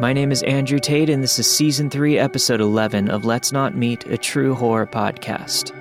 My 0.00 0.12
name 0.12 0.30
is 0.30 0.44
Andrew 0.44 0.78
Tate, 0.78 1.10
and 1.10 1.24
this 1.24 1.40
is 1.40 1.50
Season 1.50 1.90
3, 1.90 2.20
Episode 2.20 2.60
11 2.60 3.10
of 3.10 3.24
Let's 3.24 3.50
Not 3.50 3.74
Meet, 3.74 4.06
a 4.06 4.16
true 4.16 4.54
horror 4.54 4.86
podcast. 4.86 5.74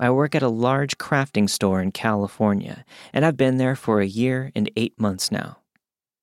I 0.00 0.08
work 0.08 0.34
at 0.34 0.42
a 0.42 0.48
large 0.48 0.96
crafting 0.96 1.50
store 1.50 1.82
in 1.82 1.92
California, 1.92 2.86
and 3.12 3.22
I've 3.22 3.36
been 3.36 3.58
there 3.58 3.76
for 3.76 4.00
a 4.00 4.06
year 4.06 4.50
and 4.54 4.70
eight 4.76 4.98
months 4.98 5.30
now. 5.30 5.58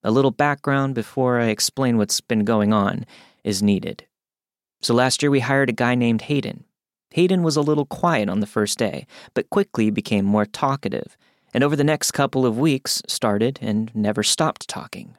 A 0.03 0.09
little 0.09 0.31
background 0.31 0.95
before 0.95 1.39
I 1.39 1.49
explain 1.49 1.99
what's 1.99 2.21
been 2.21 2.43
going 2.43 2.73
on 2.73 3.05
is 3.43 3.61
needed. 3.61 4.07
So 4.81 4.93
last 4.93 5.21
year 5.21 5.29
we 5.29 5.41
hired 5.41 5.69
a 5.69 5.73
guy 5.73 5.95
named 5.95 6.23
Hayden. 6.23 6.65
Hayden 7.11 7.43
was 7.43 7.55
a 7.55 7.61
little 7.61 7.85
quiet 7.85 8.29
on 8.29 8.39
the 8.39 8.47
first 8.47 8.77
day, 8.77 9.05
but 9.33 9.49
quickly 9.49 9.89
became 9.91 10.25
more 10.25 10.45
talkative, 10.45 11.17
and 11.53 11.63
over 11.63 11.75
the 11.75 11.83
next 11.83 12.11
couple 12.11 12.45
of 12.45 12.57
weeks 12.57 13.01
started 13.07 13.59
and 13.61 13.93
never 13.93 14.23
stopped 14.23 14.67
talking. 14.67 15.17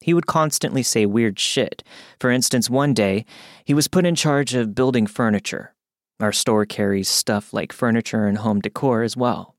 He 0.00 0.14
would 0.14 0.26
constantly 0.26 0.82
say 0.82 1.06
weird 1.06 1.38
shit. 1.38 1.84
For 2.18 2.30
instance, 2.30 2.70
one 2.70 2.94
day, 2.94 3.24
he 3.64 3.74
was 3.74 3.88
put 3.88 4.06
in 4.06 4.14
charge 4.14 4.54
of 4.54 4.74
building 4.74 5.06
furniture. 5.06 5.74
Our 6.18 6.32
store 6.32 6.66
carries 6.66 7.08
stuff 7.08 7.52
like 7.52 7.72
furniture 7.72 8.26
and 8.26 8.38
home 8.38 8.60
decor 8.60 9.02
as 9.02 9.16
well. 9.16 9.54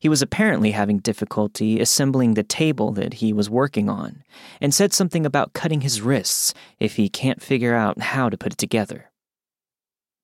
He 0.00 0.08
was 0.08 0.22
apparently 0.22 0.70
having 0.70 0.98
difficulty 0.98 1.80
assembling 1.80 2.34
the 2.34 2.42
table 2.42 2.92
that 2.92 3.14
he 3.14 3.32
was 3.32 3.50
working 3.50 3.88
on, 3.88 4.22
and 4.60 4.74
said 4.74 4.92
something 4.92 5.26
about 5.26 5.52
cutting 5.52 5.82
his 5.82 6.00
wrists 6.00 6.54
if 6.80 6.96
he 6.96 7.08
can't 7.08 7.42
figure 7.42 7.74
out 7.74 8.00
how 8.00 8.28
to 8.28 8.36
put 8.36 8.52
it 8.52 8.58
together. 8.58 9.10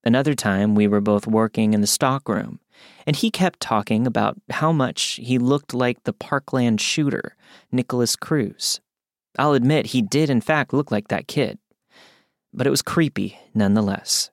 Another 0.04 0.34
time, 0.34 0.74
we 0.74 0.88
were 0.88 1.00
both 1.00 1.26
working 1.26 1.74
in 1.74 1.80
the 1.80 1.86
stockroom, 1.86 2.58
and 3.06 3.14
he 3.14 3.30
kept 3.30 3.60
talking 3.60 4.06
about 4.06 4.36
how 4.50 4.72
much 4.72 5.20
he 5.22 5.38
looked 5.38 5.72
like 5.72 6.02
the 6.02 6.12
Parkland 6.12 6.80
shooter, 6.80 7.36
Nikolas 7.70 8.16
Cruz. 8.16 8.80
I'll 9.38 9.52
admit 9.52 9.86
he 9.86 10.02
did, 10.02 10.28
in 10.28 10.40
fact, 10.40 10.72
look 10.72 10.90
like 10.90 11.08
that 11.08 11.28
kid. 11.28 11.58
But 12.52 12.66
it 12.66 12.70
was 12.70 12.82
creepy 12.82 13.38
nonetheless. 13.54 14.31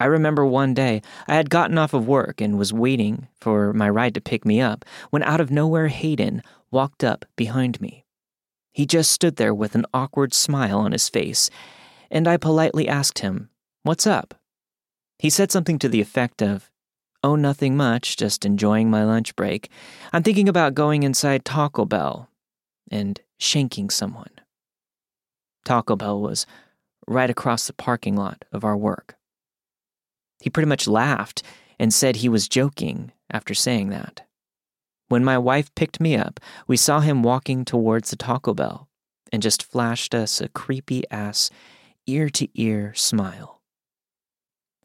I 0.00 0.06
remember 0.06 0.46
one 0.46 0.72
day 0.72 1.02
I 1.28 1.34
had 1.34 1.50
gotten 1.50 1.76
off 1.76 1.92
of 1.92 2.08
work 2.08 2.40
and 2.40 2.56
was 2.56 2.72
waiting 2.72 3.28
for 3.38 3.74
my 3.74 3.88
ride 3.90 4.14
to 4.14 4.20
pick 4.22 4.46
me 4.46 4.58
up 4.60 4.86
when 5.10 5.22
out 5.22 5.40
of 5.40 5.50
nowhere 5.50 5.88
Hayden 5.88 6.42
walked 6.70 7.04
up 7.04 7.26
behind 7.36 7.80
me. 7.82 8.06
He 8.72 8.86
just 8.86 9.12
stood 9.12 9.36
there 9.36 9.54
with 9.54 9.74
an 9.74 9.84
awkward 9.92 10.32
smile 10.32 10.78
on 10.78 10.92
his 10.92 11.10
face, 11.10 11.50
and 12.10 12.26
I 12.26 12.38
politely 12.38 12.88
asked 12.88 13.18
him, 13.18 13.50
What's 13.82 14.06
up? 14.06 14.34
He 15.18 15.28
said 15.28 15.52
something 15.52 15.78
to 15.80 15.88
the 15.88 16.00
effect 16.00 16.42
of, 16.42 16.70
Oh, 17.22 17.36
nothing 17.36 17.76
much, 17.76 18.16
just 18.16 18.46
enjoying 18.46 18.88
my 18.88 19.04
lunch 19.04 19.36
break. 19.36 19.68
I'm 20.14 20.22
thinking 20.22 20.48
about 20.48 20.74
going 20.74 21.02
inside 21.02 21.44
Taco 21.44 21.84
Bell 21.84 22.30
and 22.90 23.20
shanking 23.38 23.92
someone. 23.92 24.30
Taco 25.66 25.96
Bell 25.96 26.18
was 26.18 26.46
right 27.06 27.28
across 27.28 27.66
the 27.66 27.74
parking 27.74 28.16
lot 28.16 28.46
of 28.50 28.64
our 28.64 28.76
work. 28.76 29.16
He 30.40 30.50
pretty 30.50 30.68
much 30.68 30.88
laughed 30.88 31.42
and 31.78 31.92
said 31.92 32.16
he 32.16 32.28
was 32.28 32.48
joking 32.48 33.12
after 33.30 33.54
saying 33.54 33.90
that. 33.90 34.26
When 35.08 35.24
my 35.24 35.38
wife 35.38 35.74
picked 35.74 36.00
me 36.00 36.16
up, 36.16 36.40
we 36.66 36.76
saw 36.76 37.00
him 37.00 37.22
walking 37.22 37.64
towards 37.64 38.10
the 38.10 38.16
Taco 38.16 38.54
Bell 38.54 38.88
and 39.32 39.42
just 39.42 39.62
flashed 39.62 40.14
us 40.14 40.40
a 40.40 40.48
creepy 40.48 41.04
ass, 41.10 41.50
ear 42.06 42.28
to 42.30 42.48
ear 42.54 42.92
smile. 42.94 43.60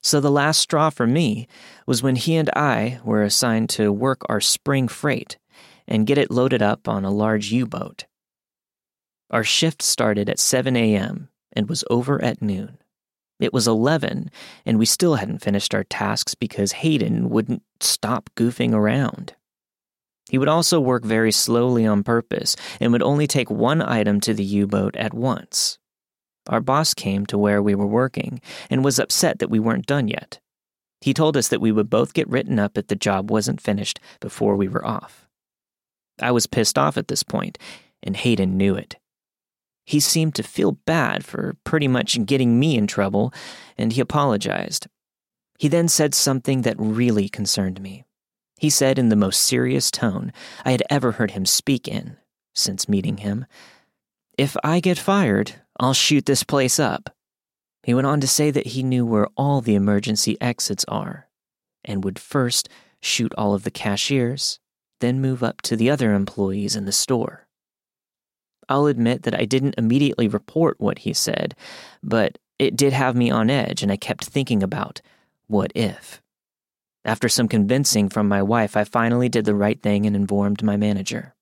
So 0.02 0.22
the 0.22 0.32
last 0.32 0.60
straw 0.60 0.92
for 0.92 1.08
me 1.08 1.48
was 1.88 2.04
when 2.04 2.16
he 2.16 2.36
and 2.36 2.50
I 2.56 3.00
were 3.04 3.24
assigned 3.24 3.70
to 3.72 3.92
work 3.92 4.22
our 4.30 4.40
spring 4.40 4.88
freight 4.88 5.38
and 5.88 6.08
get 6.08 6.18
it 6.18 6.32
loaded 6.32 6.62
up 6.62 6.88
on 6.88 7.04
a 7.04 7.12
large 7.12 7.52
U 7.52 7.66
boat. 7.66 8.06
Our 9.32 9.44
shift 9.44 9.82
started 9.82 10.30
at 10.30 10.40
7 10.40 10.76
a.m. 10.76 11.30
and 11.54 11.68
was 11.68 11.84
over 11.90 12.24
at 12.24 12.42
noon. 12.42 12.78
It 13.40 13.54
was 13.54 13.68
11, 13.68 14.32
and 14.66 14.80
we 14.80 14.86
still 14.86 15.16
hadn't 15.16 15.44
finished 15.44 15.76
our 15.76 15.84
tasks 15.84 16.36
because 16.36 16.72
Hayden 16.72 17.30
wouldn't 17.30 17.64
stop 17.82 18.30
goofing 18.36 18.74
around. 18.74 19.36
He 20.30 20.38
would 20.38 20.48
also 20.48 20.80
work 20.80 21.04
very 21.04 21.32
slowly 21.32 21.86
on 21.86 22.04
purpose 22.04 22.56
and 22.80 22.92
would 22.92 23.04
only 23.04 23.28
take 23.28 23.50
one 23.50 23.82
item 23.82 24.20
to 24.22 24.34
the 24.34 24.44
U 24.44 24.68
boat 24.68 24.96
at 24.96 25.14
once. 25.14 25.78
Our 26.48 26.62
boss 26.62 26.94
came 26.94 27.26
to 27.28 27.38
where 27.38 27.62
we 27.62 27.76
were 27.76 27.88
working 27.88 28.42
and 28.70 28.84
was 28.84 29.00
upset 29.00 29.40
that 29.40 29.50
we 29.50 29.60
weren't 29.60 29.86
done 29.88 30.08
yet. 30.08 30.40
He 31.02 31.14
told 31.14 31.38
us 31.38 31.50
that 31.50 31.62
we 31.62 31.72
would 31.72 31.90
both 31.90 32.14
get 32.14 32.30
written 32.30 32.58
up 32.58 32.78
if 32.78 32.88
the 32.88 32.96
job 32.96 33.30
wasn't 33.30 33.62
finished 33.62 34.00
before 34.20 34.56
we 34.56 34.68
were 34.68 34.86
off. 34.86 35.28
I 36.20 36.32
was 36.32 36.48
pissed 36.48 36.78
off 36.78 36.98
at 36.98 37.08
this 37.08 37.24
point, 37.24 37.58
and 38.02 38.16
Hayden 38.16 38.58
knew 38.58 38.76
it. 38.76 38.96
He 39.86 40.00
seemed 40.00 40.36
to 40.36 40.44
feel 40.44 40.74
bad 40.74 41.24
for 41.24 41.56
pretty 41.64 41.88
much 41.88 42.24
getting 42.26 42.60
me 42.60 42.76
in 42.76 42.88
trouble, 42.88 43.34
and 43.78 43.94
he 43.94 44.02
apologized. 44.02 44.88
He 45.60 45.68
then 45.68 45.88
said 45.88 46.14
something 46.14 46.64
that 46.64 46.76
really 46.78 47.30
concerned 47.30 47.80
me. 47.80 48.04
He 48.58 48.70
said 48.70 48.98
in 48.98 49.10
the 49.10 49.16
most 49.16 49.44
serious 49.44 49.92
tone 49.92 50.34
I 50.64 50.72
had 50.72 50.84
ever 50.90 51.14
heard 51.14 51.32
him 51.32 51.46
speak 51.46 51.88
in 51.88 52.18
since 52.54 52.90
meeting 52.90 53.18
him 53.18 53.46
If 54.38 54.58
I 54.64 54.80
get 54.80 54.98
fired, 54.98 55.62
I'll 55.80 55.94
shoot 55.94 56.26
this 56.26 56.44
place 56.44 56.80
up. 56.80 57.16
He 57.84 57.94
went 57.94 58.08
on 58.08 58.20
to 58.22 58.28
say 58.28 58.52
that 58.52 58.68
he 58.68 58.82
knew 58.82 59.06
where 59.06 59.28
all 59.38 59.62
the 59.62 59.76
emergency 59.76 60.38
exits 60.42 60.84
are 60.88 61.28
and 61.84 62.04
would 62.04 62.18
first 62.18 62.68
shoot 63.02 63.34
all 63.38 63.54
of 63.54 63.64
the 63.64 63.72
cashiers, 63.72 64.60
then 65.00 65.22
move 65.22 65.44
up 65.44 65.62
to 65.62 65.76
the 65.76 65.90
other 65.90 66.14
employees 66.14 66.76
in 66.76 66.86
the 66.86 66.92
store. 66.92 67.45
I'll 68.70 68.88
admit 68.88 69.24
that 69.24 69.40
I 69.40 69.46
didn't 69.46 69.76
immediately 69.78 70.28
report 70.28 70.80
what 70.80 71.00
he 71.00 71.14
said, 71.14 71.56
but 72.04 72.38
it 72.58 72.76
did 72.76 72.94
have 72.94 73.16
me 73.16 73.30
on 73.30 73.50
edge, 73.50 73.84
and 73.84 73.92
I 73.92 73.98
kept 73.98 74.26
thinking 74.26 74.64
about 74.64 75.02
what 75.48 75.72
if. 75.76 76.22
After 77.04 77.30
some 77.30 77.48
convincing 77.48 78.10
from 78.10 78.28
my 78.28 78.42
wife, 78.42 78.76
I 78.76 78.84
finally 78.84 79.30
did 79.30 79.46
the 79.46 79.54
right 79.54 79.82
thing 79.82 80.06
and 80.06 80.16
informed 80.16 80.64
my 80.64 80.76
manager. 80.76 81.36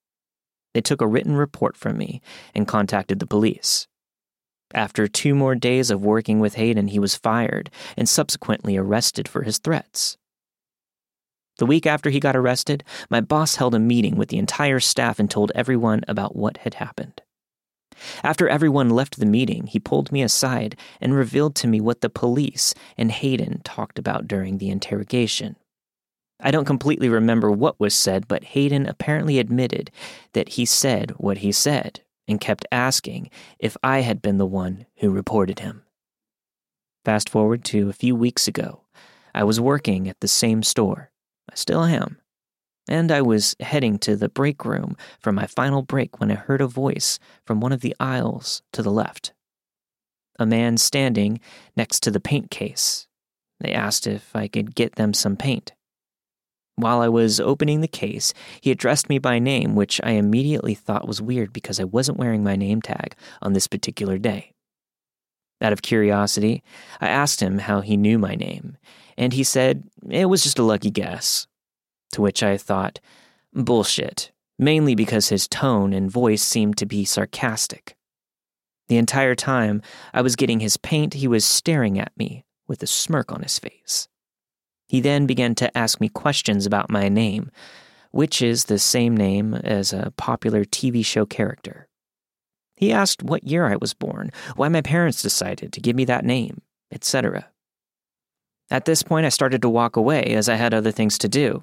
They 0.74 0.80
took 0.80 1.00
a 1.00 1.06
written 1.06 1.36
report 1.36 1.76
from 1.76 1.96
me 1.96 2.20
and 2.54 2.68
contacted 2.68 3.18
the 3.18 3.26
police. 3.26 3.86
After 4.74 5.06
two 5.06 5.34
more 5.34 5.54
days 5.54 5.90
of 5.90 6.04
working 6.04 6.40
with 6.40 6.54
Hayden, 6.54 6.88
he 6.88 6.98
was 6.98 7.14
fired 7.14 7.70
and 7.96 8.08
subsequently 8.08 8.76
arrested 8.76 9.28
for 9.28 9.42
his 9.42 9.58
threats. 9.58 10.18
The 11.58 11.66
week 11.66 11.86
after 11.86 12.10
he 12.10 12.20
got 12.20 12.36
arrested, 12.36 12.82
my 13.08 13.20
boss 13.20 13.56
held 13.56 13.74
a 13.74 13.78
meeting 13.78 14.16
with 14.16 14.28
the 14.28 14.38
entire 14.38 14.80
staff 14.80 15.18
and 15.18 15.30
told 15.30 15.52
everyone 15.54 16.04
about 16.08 16.34
what 16.34 16.58
had 16.58 16.74
happened. 16.74 17.22
After 18.24 18.48
everyone 18.48 18.90
left 18.90 19.20
the 19.20 19.26
meeting, 19.26 19.68
he 19.68 19.78
pulled 19.78 20.10
me 20.10 20.22
aside 20.22 20.76
and 21.00 21.14
revealed 21.14 21.54
to 21.56 21.68
me 21.68 21.80
what 21.80 22.00
the 22.00 22.10
police 22.10 22.74
and 22.98 23.12
Hayden 23.12 23.60
talked 23.62 23.98
about 23.98 24.26
during 24.26 24.58
the 24.58 24.68
interrogation. 24.68 25.56
I 26.40 26.50
don't 26.50 26.64
completely 26.64 27.08
remember 27.08 27.50
what 27.50 27.78
was 27.78 27.94
said, 27.94 28.26
but 28.26 28.44
Hayden 28.44 28.86
apparently 28.86 29.38
admitted 29.38 29.92
that 30.32 30.50
he 30.50 30.64
said 30.64 31.12
what 31.18 31.38
he 31.38 31.52
said 31.52 32.00
and 32.26 32.40
kept 32.40 32.66
asking 32.72 33.30
if 33.58 33.76
I 33.82 34.00
had 34.00 34.20
been 34.20 34.38
the 34.38 34.46
one 34.46 34.86
who 34.96 35.10
reported 35.10 35.60
him. 35.60 35.84
Fast 37.04 37.28
forward 37.28 37.64
to 37.66 37.88
a 37.88 37.94
few 37.94 38.16
weeks 38.16 38.48
ago, 38.48 38.80
I 39.34 39.44
was 39.44 39.60
working 39.60 40.08
at 40.08 40.20
the 40.20 40.28
same 40.28 40.62
store. 40.62 41.10
I 41.50 41.54
still 41.54 41.84
am. 41.84 42.18
And 42.88 43.10
I 43.10 43.22
was 43.22 43.56
heading 43.60 43.98
to 44.00 44.16
the 44.16 44.28
break 44.28 44.64
room 44.64 44.96
for 45.18 45.32
my 45.32 45.46
final 45.46 45.82
break 45.82 46.20
when 46.20 46.30
I 46.30 46.34
heard 46.34 46.60
a 46.60 46.66
voice 46.66 47.18
from 47.46 47.60
one 47.60 47.72
of 47.72 47.80
the 47.80 47.96
aisles 47.98 48.62
to 48.72 48.82
the 48.82 48.90
left. 48.90 49.32
A 50.38 50.44
man 50.44 50.76
standing 50.76 51.40
next 51.76 52.00
to 52.02 52.10
the 52.10 52.20
paint 52.20 52.50
case. 52.50 53.06
They 53.60 53.72
asked 53.72 54.06
if 54.06 54.34
I 54.34 54.48
could 54.48 54.74
get 54.74 54.96
them 54.96 55.14
some 55.14 55.36
paint. 55.36 55.72
While 56.76 57.00
I 57.00 57.08
was 57.08 57.38
opening 57.38 57.80
the 57.80 57.88
case, 57.88 58.34
he 58.60 58.72
addressed 58.72 59.08
me 59.08 59.18
by 59.18 59.38
name, 59.38 59.76
which 59.76 60.00
I 60.02 60.12
immediately 60.12 60.74
thought 60.74 61.06
was 61.06 61.22
weird 61.22 61.52
because 61.52 61.78
I 61.78 61.84
wasn't 61.84 62.18
wearing 62.18 62.42
my 62.42 62.56
name 62.56 62.82
tag 62.82 63.14
on 63.40 63.52
this 63.52 63.68
particular 63.68 64.18
day. 64.18 64.52
Out 65.60 65.72
of 65.72 65.82
curiosity, 65.82 66.62
I 67.00 67.08
asked 67.08 67.40
him 67.40 67.58
how 67.60 67.80
he 67.80 67.96
knew 67.96 68.18
my 68.18 68.34
name, 68.34 68.76
and 69.16 69.32
he 69.32 69.44
said 69.44 69.84
it 70.08 70.26
was 70.26 70.42
just 70.42 70.58
a 70.58 70.62
lucky 70.62 70.90
guess. 70.90 71.46
To 72.12 72.22
which 72.22 72.42
I 72.42 72.56
thought, 72.56 73.00
bullshit, 73.52 74.30
mainly 74.58 74.94
because 74.94 75.28
his 75.28 75.48
tone 75.48 75.92
and 75.92 76.10
voice 76.10 76.42
seemed 76.42 76.76
to 76.78 76.86
be 76.86 77.04
sarcastic. 77.04 77.96
The 78.88 78.96
entire 78.98 79.34
time 79.34 79.82
I 80.12 80.22
was 80.22 80.36
getting 80.36 80.60
his 80.60 80.76
paint, 80.76 81.14
he 81.14 81.26
was 81.26 81.44
staring 81.44 81.98
at 81.98 82.16
me 82.16 82.44
with 82.68 82.82
a 82.82 82.86
smirk 82.86 83.32
on 83.32 83.42
his 83.42 83.58
face. 83.58 84.08
He 84.86 85.00
then 85.00 85.26
began 85.26 85.54
to 85.56 85.76
ask 85.76 86.00
me 86.00 86.08
questions 86.08 86.66
about 86.66 86.90
my 86.90 87.08
name, 87.08 87.50
which 88.10 88.42
is 88.42 88.64
the 88.64 88.78
same 88.78 89.16
name 89.16 89.54
as 89.54 89.92
a 89.92 90.12
popular 90.16 90.64
TV 90.64 91.04
show 91.04 91.26
character. 91.26 91.88
He 92.76 92.92
asked 92.92 93.22
what 93.22 93.44
year 93.44 93.66
I 93.66 93.76
was 93.76 93.94
born, 93.94 94.30
why 94.56 94.68
my 94.68 94.82
parents 94.82 95.22
decided 95.22 95.72
to 95.72 95.80
give 95.80 95.96
me 95.96 96.04
that 96.04 96.24
name, 96.24 96.60
etc. 96.92 97.48
At 98.74 98.86
this 98.86 99.04
point, 99.04 99.24
I 99.24 99.28
started 99.28 99.62
to 99.62 99.68
walk 99.68 99.94
away 99.94 100.34
as 100.34 100.48
I 100.48 100.56
had 100.56 100.74
other 100.74 100.90
things 100.90 101.16
to 101.18 101.28
do. 101.28 101.62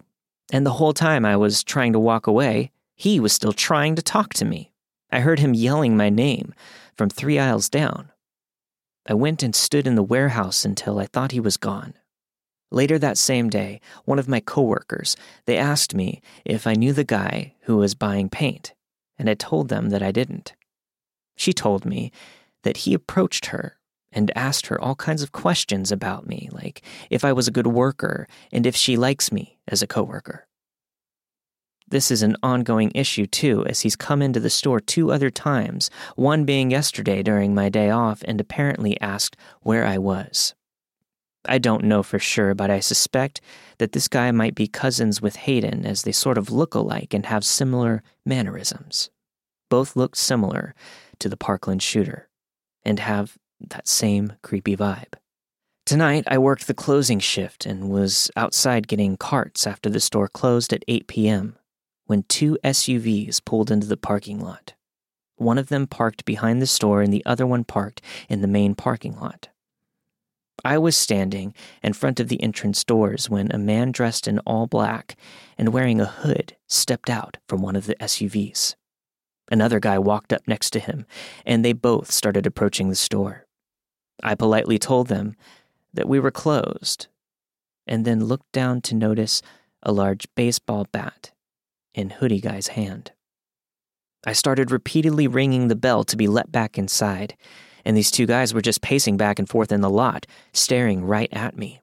And 0.54 0.66
the 0.66 0.72
whole 0.80 0.94
time 0.94 1.25
I 1.25 1.36
was 1.36 1.62
trying 1.62 1.92
to 1.92 2.00
walk 2.00 2.25
away, 2.25 2.72
he 2.96 3.19
was 3.19 3.34
still 3.34 3.52
trying 3.52 3.96
to 3.96 4.02
talk 4.02 4.34
to 4.36 4.46
me. 4.46 4.72
I 5.12 5.19
heard 5.19 5.40
him 5.40 5.54
yelling 5.54 5.98
my 5.98 6.10
name 6.10 6.54
from 6.96 7.10
three 7.10 7.38
aisles 7.38 7.68
down. 7.68 8.13
I 9.06 9.13
went 9.13 9.44
and 9.44 9.54
stood 9.54 9.88
in 9.88 9.96
the 9.96 10.04
warehouse 10.04 10.63
until 10.63 11.00
I 11.00 11.06
thought 11.06 11.34
he 11.34 11.42
was 11.42 11.58
gone. 11.58 11.96
Later 12.72 12.98
that 13.00 13.18
same 13.18 13.50
day, 13.50 13.81
one 14.06 14.18
of 14.18 14.30
my 14.30 14.40
coworkers, 14.40 15.18
they 15.48 15.58
asked 15.58 15.94
me 15.94 16.22
if 16.46 16.66
I 16.66 16.75
knew 16.75 16.94
the 16.94 17.04
guy 17.04 17.56
who 17.63 17.75
was 17.75 17.94
buying 17.94 18.30
paint, 18.30 18.74
and 19.18 19.30
I 19.30 19.34
told 19.34 19.68
them 19.68 19.90
that 19.90 20.02
I 20.02 20.13
didn't. 20.13 20.54
She 21.36 21.52
told 21.52 21.84
me 21.84 22.13
that 22.63 22.78
he 22.78 22.94
approached 22.94 23.48
her 23.48 23.75
and 24.12 24.31
asked 24.36 24.68
her 24.68 24.80
all 24.80 24.96
kinds 24.96 25.24
of 25.24 25.31
questions 25.31 25.92
about 25.92 26.28
me, 26.28 26.50
like 26.52 26.81
if 27.10 27.24
I 27.24 27.34
was 27.34 27.48
a 27.48 27.52
good 27.52 27.68
worker 27.68 28.28
and 28.52 28.66
if 28.66 28.75
she 28.75 28.98
likes 28.98 29.31
me 29.31 29.60
as 29.68 29.81
a 29.81 29.88
coworker. 29.88 30.48
This 31.88 32.10
is 32.10 32.24
an 32.24 32.38
ongoing 32.42 32.92
issue 32.96 33.25
too, 33.25 33.66
as 33.66 33.81
he's 33.81 33.98
come 33.98 34.22
into 34.22 34.40
the 34.40 34.50
store 34.50 34.80
two 34.80 35.12
other 35.12 35.30
times, 35.30 35.90
one 36.16 36.46
being 36.46 36.72
yesterday 36.72 37.22
during 37.22 37.54
my 37.54 37.68
day 37.68 37.90
off 37.90 38.24
and 38.25 38.40
apparently 38.40 39.00
asked 39.02 39.36
where 39.62 39.86
I 39.86 39.98
was. 39.98 40.56
I 41.46 41.58
don't 41.58 41.84
know 41.84 42.04
for 42.04 42.19
sure, 42.19 42.54
but 42.54 42.69
I 42.69 42.80
suspect 42.80 43.42
that 43.78 43.92
this 43.92 44.08
guy 44.08 44.31
might 44.31 44.56
be 44.56 44.68
cousins 44.68 45.22
with 45.22 45.36
Hayden 45.38 45.86
as 45.86 46.04
they 46.04 46.12
sort 46.12 46.38
of 46.38 46.52
look 46.52 46.75
alike 46.75 47.13
and 47.13 47.25
have 47.25 47.44
similar 47.44 48.04
mannerisms. 48.25 49.10
Both 49.69 49.96
look 49.96 50.16
similar 50.16 50.75
to 51.19 51.28
the 51.28 51.38
Parkland 51.38 51.81
shooter 51.81 52.30
and 52.84 53.00
have 53.00 53.38
that 53.69 53.88
same 53.88 54.34
creepy 54.42 54.75
vibe. 54.75 55.13
Tonight, 55.86 56.25
I 56.28 56.38
worked 56.38 56.68
the 56.68 56.74
closing 56.74 57.19
shift 57.19 57.66
and 57.66 57.90
was 57.90 58.30
outside 58.36 58.88
getting 58.88 59.18
carts 59.18 59.66
after 59.66 59.90
the 59.90 60.00
store 60.00 60.28
closed 60.28 60.72
at 60.74 60.86
8 60.88 61.08
p.m. 61.08 61.58
when 62.06 62.24
two 62.24 62.58
SUVs 62.63 63.44
pulled 63.44 63.72
into 63.72 63.88
the 63.88 63.98
parking 63.98 64.40
lot. 64.40 64.74
One 65.38 65.58
of 65.58 65.69
them 65.69 65.88
parked 65.88 66.24
behind 66.24 66.62
the 66.62 66.68
store 66.68 67.02
and 67.02 67.12
the 67.12 67.25
other 67.25 67.48
one 67.48 67.63
parked 67.63 68.02
in 68.30 68.42
the 68.42 68.48
main 68.48 68.75
parking 68.75 69.19
lot. 69.19 69.50
I 70.63 70.78
was 70.78 70.96
standing 70.96 71.56
in 71.81 71.94
front 71.94 72.19
of 72.19 72.28
the 72.28 72.42
entrance 72.44 72.84
doors 72.84 73.30
when 73.30 73.52
a 73.52 73.58
man 73.58 73.92
dressed 73.92 74.28
in 74.28 74.40
all 74.40 74.68
black 74.68 75.16
and 75.58 75.74
wearing 75.74 76.00
a 76.00 76.06
hood 76.06 76.56
stepped 76.68 77.10
out 77.10 77.38
from 77.48 77.62
one 77.62 77.75
of 77.75 77.88
the 77.88 77.96
SUVs. 77.96 78.75
Another 79.52 79.80
guy 79.80 79.98
walked 79.98 80.31
up 80.31 80.48
next 80.48 80.69
to 80.72 80.80
him, 80.80 81.06
and 81.46 81.66
they 81.66 81.74
both 81.74 82.12
started 82.12 82.46
approaching 82.46 82.90
the 82.90 82.96
store. 82.96 83.46
I 84.24 84.36
politely 84.36 84.78
told 84.78 85.08
them 85.08 85.36
that 85.94 86.08
we 86.08 86.20
were 86.20 86.32
closed, 86.32 87.08
and 87.88 88.06
then 88.06 88.26
looked 88.26 88.52
down 88.52 88.82
to 88.82 88.96
notice 88.96 89.42
a 89.84 89.92
large 89.92 90.28
baseball 90.36 90.88
bat 90.92 91.32
in 91.94 92.12
Hoodie 92.12 92.40
Guy's 92.40 92.70
hand. 92.70 93.12
I 94.26 94.34
started 94.34 94.72
repeatedly 94.72 95.28
ringing 95.28 95.68
the 95.68 95.76
bell 95.76 96.04
to 96.06 96.16
be 96.16 96.28
let 96.28 96.52
back 96.52 96.78
inside 96.78 97.36
and 97.86 97.98
these 97.98 98.12
two 98.12 98.26
guys 98.26 98.54
were 98.54 98.62
just 98.62 98.82
pacing 98.82 99.18
back 99.18 99.40
and 99.40 99.50
forth 99.50 99.72
in 99.72 99.82
the 99.82 99.90
lot, 99.90 100.26
staring 100.54 101.04
right 101.04 101.30
at 101.32 101.58
me. 101.58 101.82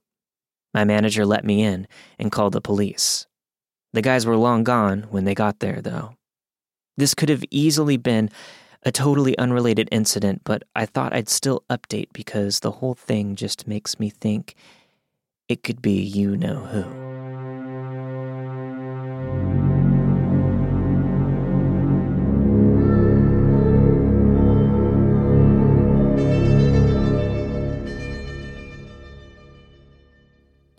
My 0.74 0.84
manager 0.84 1.24
let 1.26 1.44
me 1.44 1.62
in 1.62 1.88
and 2.18 2.32
called 2.32 2.52
the 2.52 2.60
police. 2.60 3.26
The 3.92 4.02
guys 4.02 4.26
were 4.26 4.36
long 4.36 4.64
gone 4.64 5.06
when 5.10 5.24
they 5.24 5.34
got 5.34 5.60
there, 5.60 5.80
though. 5.80 6.14
This 6.96 7.14
could 7.14 7.28
have 7.28 7.44
easily 7.50 7.96
been 7.96 8.30
a 8.82 8.92
totally 8.92 9.36
unrelated 9.38 9.88
incident, 9.90 10.42
but 10.44 10.62
I 10.74 10.86
thought 10.86 11.12
I'd 11.12 11.28
still 11.28 11.64
update 11.68 12.08
because 12.12 12.60
the 12.60 12.70
whole 12.70 12.94
thing 12.94 13.36
just 13.36 13.66
makes 13.66 13.98
me 13.98 14.10
think 14.10 14.54
it 15.48 15.62
could 15.62 15.82
be 15.82 16.00
you 16.00 16.36
know 16.36 16.56
who. 16.56 17.08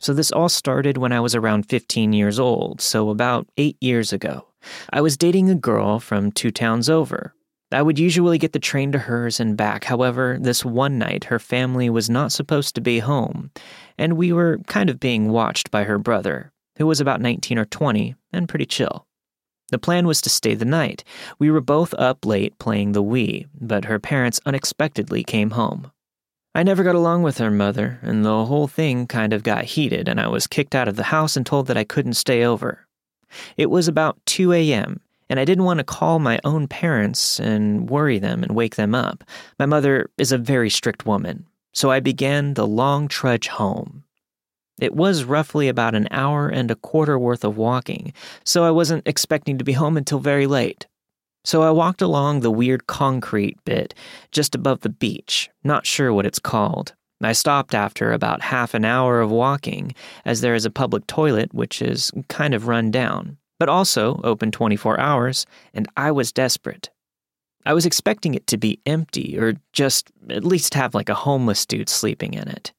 So, 0.02 0.14
this 0.14 0.32
all 0.32 0.50
started 0.50 0.98
when 0.98 1.12
I 1.12 1.20
was 1.20 1.36
around 1.36 1.70
15 1.70 2.14
years 2.14 2.40
old, 2.40 2.80
so 2.80 3.10
about 3.10 3.48
eight 3.58 3.78
years 3.82 4.14
ago. 4.14 4.48
I 4.92 5.02
was 5.02 5.18
dating 5.18 5.50
a 5.50 5.56
girl 5.56 6.00
from 6.00 6.32
two 6.32 6.52
towns 6.52 6.90
over. 6.90 7.34
I 7.72 7.84
would 7.84 8.00
usually 8.00 8.40
get 8.40 8.54
the 8.54 8.60
train 8.60 8.92
to 8.94 8.98
hers 8.98 9.40
and 9.40 9.56
back. 9.56 9.84
However, 9.84 10.38
this 10.42 10.66
one 10.66 10.98
night, 10.98 11.26
her 11.26 11.38
family 11.38 11.90
was 11.90 12.10
not 12.10 12.32
supposed 12.32 12.74
to 12.76 12.82
be 12.82 13.00
home, 13.00 13.52
and 13.98 14.18
we 14.18 14.34
were 14.34 14.58
kind 14.66 14.90
of 14.90 15.00
being 15.00 15.30
watched 15.30 15.70
by 15.70 15.84
her 15.84 16.00
brother, 16.00 16.52
who 16.78 16.88
was 16.88 17.00
about 17.00 17.22
19 17.22 17.60
or 17.60 17.66
20 17.66 18.16
and 18.34 18.50
pretty 18.50 18.66
chill. 18.66 19.06
The 19.70 19.78
plan 19.78 20.08
was 20.08 20.20
to 20.22 20.32
stay 20.32 20.56
the 20.56 20.66
night. 20.66 21.04
We 21.38 21.52
were 21.52 21.62
both 21.62 21.94
up 21.94 22.26
late 22.26 22.58
playing 22.58 22.94
the 22.94 23.04
Wii, 23.04 23.46
but 23.54 23.86
her 23.86 24.00
parents 24.00 24.40
unexpectedly 24.48 25.24
came 25.24 25.52
home. 25.52 25.92
I 26.56 26.64
never 26.64 26.84
got 26.84 26.96
along 26.96 27.22
with 27.22 27.38
her 27.38 27.52
mother, 27.52 28.00
and 28.02 28.26
the 28.26 28.46
whole 28.46 28.68
thing 28.68 29.06
kind 29.06 29.32
of 29.32 29.44
got 29.44 29.66
heated, 29.66 30.08
and 30.08 30.20
I 30.20 30.28
was 30.28 30.48
kicked 30.48 30.74
out 30.74 30.88
of 30.88 30.96
the 30.96 31.04
house 31.04 31.38
and 31.38 31.46
told 31.46 31.68
that 31.68 31.78
I 31.78 31.84
couldn't 31.84 32.14
stay 32.14 32.44
over. 32.44 32.88
It 33.58 33.70
was 33.70 33.88
about 33.88 34.18
2 34.26 34.54
a.m., 34.54 35.02
and 35.30 35.40
I 35.40 35.46
didn't 35.46 35.66
want 35.66 35.78
to 35.78 35.84
call 35.84 36.20
my 36.20 36.40
own 36.44 36.68
parents 36.68 37.40
and 37.40 37.90
worry 37.90 38.20
them 38.20 38.44
and 38.44 38.56
wake 38.56 38.76
them 38.76 38.96
up. 38.96 39.24
My 39.60 39.66
mother 39.66 40.10
is 40.18 40.32
a 40.32 40.38
very 40.38 40.70
strict 40.70 41.06
woman, 41.06 41.46
so 41.74 41.92
I 41.92 42.00
began 42.00 42.56
the 42.56 42.68
long 42.68 43.08
trudge 43.08 43.48
home. 43.48 44.04
It 44.80 44.96
was 44.96 45.26
roughly 45.26 45.68
about 45.68 45.94
an 45.94 46.08
hour 46.10 46.48
and 46.48 46.72
a 46.72 46.76
quarter 46.76 47.20
worth 47.20 47.44
of 47.44 47.58
walking, 47.58 48.14
so 48.44 48.64
I 48.64 48.72
wasn't 48.72 49.08
expecting 49.08 49.58
to 49.58 49.64
be 49.64 49.74
home 49.74 49.98
until 49.98 50.20
very 50.20 50.48
late. 50.48 50.88
So 51.46 51.62
I 51.62 51.72
walked 51.72 52.02
along 52.02 52.40
the 52.40 52.52
weird 52.52 52.88
concrete 52.88 53.58
bit 53.66 53.94
just 54.32 54.56
above 54.56 54.82
the 54.82 54.90
beach, 54.90 55.50
not 55.64 55.86
sure 55.86 56.14
what 56.14 56.26
it's 56.26 56.40
called. 56.40 56.94
I 57.22 57.34
stopped 57.34 57.76
after 57.76 58.14
about 58.14 58.42
half 58.42 58.74
an 58.74 58.86
hour 58.86 59.20
of 59.20 59.30
walking, 59.30 59.94
as 60.24 60.40
there 60.40 60.56
is 60.56 60.66
a 60.66 60.72
public 60.72 61.06
toilet 61.08 61.54
which 61.54 61.82
is 61.82 62.12
kind 62.30 62.54
of 62.54 62.68
run 62.68 62.92
down, 62.92 63.38
but 63.60 63.70
also 63.70 64.20
open 64.24 64.52
24 64.52 65.00
hours, 65.00 65.46
and 65.74 65.88
I 65.96 66.12
was 66.12 66.32
desperate. 66.32 66.90
I 67.66 67.74
was 67.74 67.86
expecting 67.86 68.34
it 68.34 68.48
to 68.48 68.58
be 68.58 68.80
empty 68.86 69.38
or 69.38 69.56
just 69.74 70.12
at 70.30 70.46
least 70.46 70.74
have 70.74 70.96
like 70.96 71.10
a 71.10 71.14
homeless 71.14 71.66
dude 71.66 71.90
sleeping 71.90 72.34
in 72.34 72.48
it. 72.48 72.72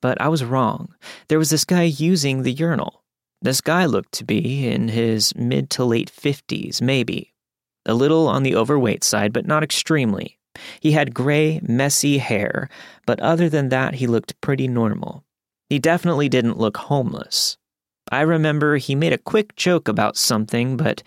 But 0.00 0.20
I 0.20 0.28
was 0.28 0.44
wrong. 0.44 0.94
There 1.28 1.38
was 1.38 1.50
this 1.50 1.64
guy 1.64 1.82
using 1.82 2.42
the 2.42 2.52
urinal. 2.52 3.02
This 3.42 3.60
guy 3.60 3.84
looked 3.86 4.12
to 4.12 4.24
be 4.24 4.66
in 4.68 4.88
his 4.88 5.34
mid 5.34 5.70
to 5.70 5.84
late 5.84 6.10
50s, 6.10 6.80
maybe, 6.80 7.34
a 7.84 7.94
little 7.94 8.28
on 8.28 8.42
the 8.42 8.56
overweight 8.56 9.04
side, 9.04 9.32
but 9.32 9.46
not 9.46 9.62
extremely. 9.62 10.38
He 10.80 10.92
had 10.92 11.14
gray, 11.14 11.60
messy 11.62 12.18
hair, 12.18 12.68
but 13.06 13.20
other 13.20 13.48
than 13.48 13.68
that, 13.68 13.94
he 13.94 14.06
looked 14.06 14.40
pretty 14.40 14.68
normal. 14.68 15.24
He 15.68 15.78
definitely 15.78 16.28
didn't 16.28 16.58
look 16.58 16.76
homeless. 16.76 17.58
I 18.10 18.20
remember 18.20 18.76
he 18.76 18.94
made 18.94 19.12
a 19.12 19.18
quick 19.18 19.56
joke 19.56 19.88
about 19.88 20.16
something, 20.16 20.76
but 20.76 21.02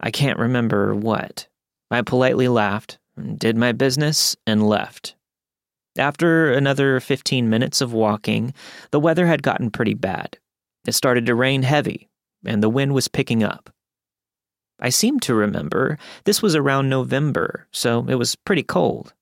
I 0.00 0.10
can't 0.10 0.38
remember 0.38 0.94
what. 0.94 1.46
I 1.90 2.02
politely 2.02 2.48
laughed, 2.48 2.98
did 3.36 3.56
my 3.56 3.72
business, 3.72 4.36
and 4.46 4.68
left. 4.68 5.14
After 5.98 6.52
another 6.52 6.98
15 7.00 7.48
minutes 7.48 7.80
of 7.80 7.92
walking, 7.92 8.54
the 8.90 9.00
weather 9.00 9.26
had 9.26 9.42
gotten 9.42 9.70
pretty 9.70 9.94
bad. 9.94 10.38
It 10.86 10.92
started 10.92 11.26
to 11.26 11.34
rain 11.34 11.62
heavy, 11.62 12.08
and 12.44 12.62
the 12.62 12.68
wind 12.68 12.94
was 12.94 13.08
picking 13.08 13.42
up. 13.42 13.70
I 14.80 14.88
seem 14.88 15.20
to 15.20 15.34
remember 15.34 15.98
this 16.24 16.42
was 16.42 16.56
around 16.56 16.88
November, 16.88 17.66
so 17.70 18.06
it 18.08 18.14
was 18.14 18.34
pretty 18.34 18.62
cold. 18.62 19.12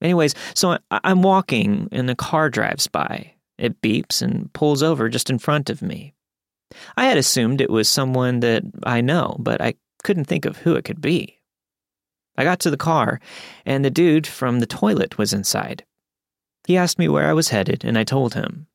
Anyways, 0.00 0.34
so 0.54 0.78
I'm 0.90 1.22
walking 1.22 1.88
and 1.92 2.08
a 2.08 2.14
car 2.14 2.50
drives 2.50 2.86
by. 2.86 3.34
It 3.58 3.80
beeps 3.82 4.22
and 4.22 4.52
pulls 4.52 4.82
over 4.82 5.08
just 5.08 5.30
in 5.30 5.38
front 5.38 5.70
of 5.70 5.82
me. 5.82 6.14
I 6.96 7.06
had 7.06 7.18
assumed 7.18 7.60
it 7.60 7.70
was 7.70 7.88
someone 7.88 8.40
that 8.40 8.62
I 8.84 9.00
know, 9.00 9.36
but 9.38 9.60
I 9.60 9.74
couldn't 10.02 10.24
think 10.24 10.44
of 10.44 10.58
who 10.58 10.74
it 10.74 10.84
could 10.84 11.00
be. 11.00 11.38
I 12.36 12.44
got 12.44 12.60
to 12.60 12.70
the 12.70 12.76
car, 12.76 13.20
and 13.66 13.84
the 13.84 13.90
dude 13.90 14.26
from 14.26 14.60
the 14.60 14.66
toilet 14.66 15.18
was 15.18 15.32
inside. 15.32 15.84
He 16.66 16.76
asked 16.76 16.98
me 16.98 17.08
where 17.08 17.28
I 17.28 17.34
was 17.34 17.50
headed, 17.50 17.84
and 17.84 17.98
I 17.98 18.04
told 18.04 18.34
him. 18.34 18.66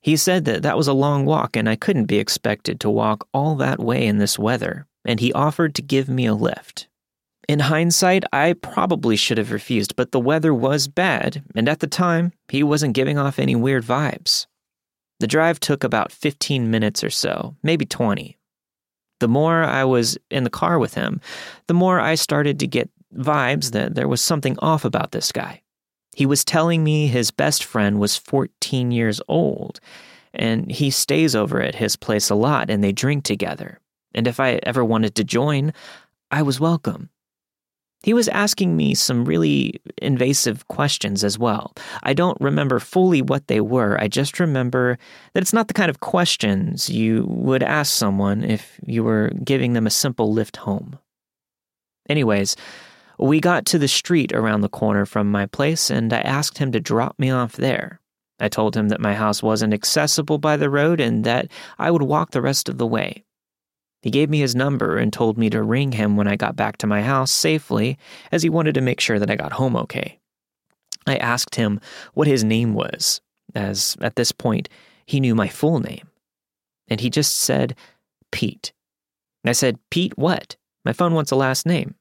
He 0.00 0.16
said 0.16 0.44
that 0.44 0.62
that 0.62 0.76
was 0.76 0.88
a 0.88 0.92
long 0.92 1.24
walk, 1.24 1.56
and 1.56 1.68
I 1.68 1.76
couldn't 1.76 2.06
be 2.06 2.18
expected 2.18 2.80
to 2.80 2.90
walk 2.90 3.26
all 3.32 3.56
that 3.56 3.78
way 3.78 4.06
in 4.06 4.18
this 4.18 4.38
weather 4.38 4.86
and 5.04 5.20
he 5.20 5.32
offered 5.32 5.74
to 5.74 5.82
give 5.82 6.08
me 6.08 6.26
a 6.26 6.34
lift. 6.34 6.88
In 7.46 7.60
hindsight, 7.60 8.24
I 8.32 8.54
probably 8.54 9.16
should 9.16 9.36
have 9.36 9.52
refused, 9.52 9.96
but 9.96 10.12
the 10.12 10.20
weather 10.20 10.54
was 10.54 10.88
bad, 10.88 11.42
and 11.54 11.68
at 11.68 11.80
the 11.80 11.86
time, 11.86 12.32
he 12.48 12.62
wasn't 12.62 12.94
giving 12.94 13.18
off 13.18 13.38
any 13.38 13.54
weird 13.54 13.84
vibes. 13.84 14.46
The 15.24 15.28
drive 15.28 15.58
took 15.58 15.84
about 15.84 16.12
15 16.12 16.70
minutes 16.70 17.02
or 17.02 17.08
so, 17.08 17.56
maybe 17.62 17.86
20. 17.86 18.36
The 19.20 19.26
more 19.26 19.64
I 19.64 19.82
was 19.82 20.18
in 20.30 20.44
the 20.44 20.50
car 20.50 20.78
with 20.78 20.92
him, 20.92 21.22
the 21.66 21.72
more 21.72 21.98
I 21.98 22.14
started 22.14 22.60
to 22.60 22.66
get 22.66 22.90
vibes 23.16 23.70
that 23.70 23.94
there 23.94 24.06
was 24.06 24.20
something 24.20 24.58
off 24.58 24.84
about 24.84 25.12
this 25.12 25.32
guy. 25.32 25.62
He 26.14 26.26
was 26.26 26.44
telling 26.44 26.84
me 26.84 27.06
his 27.06 27.30
best 27.30 27.64
friend 27.64 27.98
was 27.98 28.18
14 28.18 28.92
years 28.92 29.18
old, 29.26 29.80
and 30.34 30.70
he 30.70 30.90
stays 30.90 31.34
over 31.34 31.62
at 31.62 31.76
his 31.76 31.96
place 31.96 32.28
a 32.28 32.34
lot 32.34 32.68
and 32.68 32.84
they 32.84 32.92
drink 32.92 33.24
together. 33.24 33.80
And 34.14 34.28
if 34.28 34.38
I 34.38 34.60
ever 34.64 34.84
wanted 34.84 35.14
to 35.14 35.24
join, 35.24 35.72
I 36.30 36.42
was 36.42 36.60
welcome. 36.60 37.08
He 38.04 38.12
was 38.12 38.28
asking 38.28 38.76
me 38.76 38.94
some 38.94 39.24
really 39.24 39.80
invasive 40.02 40.68
questions 40.68 41.24
as 41.24 41.38
well. 41.38 41.72
I 42.02 42.12
don't 42.12 42.36
remember 42.38 42.78
fully 42.78 43.22
what 43.22 43.46
they 43.46 43.62
were. 43.62 43.98
I 43.98 44.08
just 44.08 44.38
remember 44.38 44.98
that 45.32 45.40
it's 45.40 45.54
not 45.54 45.68
the 45.68 45.74
kind 45.74 45.88
of 45.88 46.00
questions 46.00 46.90
you 46.90 47.24
would 47.26 47.62
ask 47.62 47.94
someone 47.94 48.44
if 48.44 48.78
you 48.84 49.02
were 49.04 49.30
giving 49.42 49.72
them 49.72 49.86
a 49.86 49.90
simple 49.90 50.34
lift 50.34 50.58
home. 50.58 50.98
Anyways, 52.06 52.56
we 53.18 53.40
got 53.40 53.64
to 53.66 53.78
the 53.78 53.88
street 53.88 54.34
around 54.34 54.60
the 54.60 54.68
corner 54.68 55.06
from 55.06 55.30
my 55.30 55.46
place, 55.46 55.88
and 55.88 56.12
I 56.12 56.20
asked 56.20 56.58
him 56.58 56.72
to 56.72 56.80
drop 56.80 57.18
me 57.18 57.30
off 57.30 57.52
there. 57.52 58.00
I 58.38 58.48
told 58.48 58.76
him 58.76 58.90
that 58.90 59.00
my 59.00 59.14
house 59.14 59.42
wasn't 59.42 59.72
accessible 59.72 60.36
by 60.36 60.58
the 60.58 60.68
road 60.68 61.00
and 61.00 61.24
that 61.24 61.48
I 61.78 61.90
would 61.90 62.02
walk 62.02 62.32
the 62.32 62.42
rest 62.42 62.68
of 62.68 62.76
the 62.76 62.86
way. 62.86 63.24
He 64.04 64.10
gave 64.10 64.28
me 64.28 64.40
his 64.40 64.54
number 64.54 64.98
and 64.98 65.10
told 65.10 65.38
me 65.38 65.48
to 65.48 65.62
ring 65.62 65.92
him 65.92 66.14
when 66.14 66.28
I 66.28 66.36
got 66.36 66.56
back 66.56 66.76
to 66.76 66.86
my 66.86 67.00
house 67.00 67.32
safely, 67.32 67.96
as 68.30 68.42
he 68.42 68.50
wanted 68.50 68.74
to 68.74 68.82
make 68.82 69.00
sure 69.00 69.18
that 69.18 69.30
I 69.30 69.34
got 69.34 69.54
home 69.54 69.74
okay. 69.76 70.18
I 71.06 71.16
asked 71.16 71.54
him 71.54 71.80
what 72.12 72.28
his 72.28 72.44
name 72.44 72.74
was, 72.74 73.22
as 73.54 73.96
at 74.02 74.16
this 74.16 74.30
point 74.30 74.68
he 75.06 75.20
knew 75.20 75.34
my 75.34 75.48
full 75.48 75.80
name. 75.80 76.06
And 76.86 77.00
he 77.00 77.08
just 77.08 77.34
said, 77.34 77.76
Pete. 78.30 78.74
I 79.42 79.52
said, 79.52 79.78
Pete 79.90 80.18
what? 80.18 80.56
My 80.84 80.92
phone 80.92 81.14
wants 81.14 81.30
a 81.30 81.36
last 81.36 81.64
name. 81.64 81.94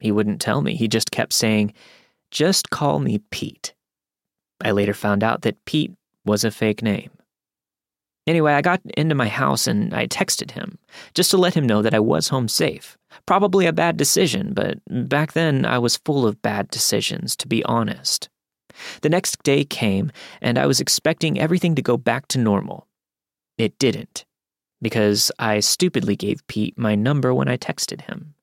He 0.00 0.12
wouldn't 0.12 0.42
tell 0.42 0.60
me. 0.60 0.76
He 0.76 0.86
just 0.86 1.10
kept 1.10 1.32
saying, 1.32 1.72
Just 2.30 2.68
call 2.68 2.98
me 2.98 3.22
Pete. 3.30 3.72
I 4.62 4.72
later 4.72 4.92
found 4.92 5.24
out 5.24 5.40
that 5.42 5.64
Pete 5.64 5.94
was 6.26 6.44
a 6.44 6.50
fake 6.50 6.82
name. 6.82 7.10
Anyway, 8.26 8.54
I 8.54 8.62
got 8.62 8.80
into 8.96 9.14
my 9.14 9.28
house 9.28 9.66
and 9.66 9.92
I 9.94 10.06
texted 10.06 10.52
him, 10.52 10.78
just 11.14 11.30
to 11.30 11.36
let 11.36 11.54
him 11.54 11.66
know 11.66 11.82
that 11.82 11.94
I 11.94 12.00
was 12.00 12.28
home 12.28 12.48
safe. 12.48 12.96
Probably 13.26 13.66
a 13.66 13.72
bad 13.72 13.96
decision, 13.96 14.54
but 14.54 14.78
back 15.08 15.32
then 15.32 15.66
I 15.66 15.78
was 15.78 15.98
full 15.98 16.26
of 16.26 16.40
bad 16.40 16.68
decisions, 16.68 17.36
to 17.36 17.48
be 17.48 17.62
honest. 17.64 18.28
The 19.02 19.10
next 19.10 19.42
day 19.42 19.64
came, 19.64 20.10
and 20.40 20.58
I 20.58 20.66
was 20.66 20.80
expecting 20.80 21.38
everything 21.38 21.74
to 21.74 21.82
go 21.82 21.96
back 21.96 22.26
to 22.28 22.38
normal. 22.38 22.86
It 23.58 23.78
didn't, 23.78 24.24
because 24.80 25.30
I 25.38 25.60
stupidly 25.60 26.16
gave 26.16 26.46
Pete 26.46 26.78
my 26.78 26.94
number 26.94 27.32
when 27.34 27.48
I 27.48 27.56
texted 27.56 28.02
him. 28.02 28.34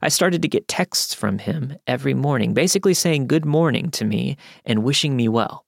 I 0.00 0.08
started 0.08 0.42
to 0.42 0.48
get 0.48 0.66
texts 0.66 1.14
from 1.14 1.38
him 1.38 1.76
every 1.86 2.14
morning, 2.14 2.54
basically 2.54 2.94
saying 2.94 3.28
good 3.28 3.44
morning 3.44 3.90
to 3.92 4.04
me 4.04 4.36
and 4.64 4.82
wishing 4.82 5.14
me 5.16 5.28
well. 5.28 5.64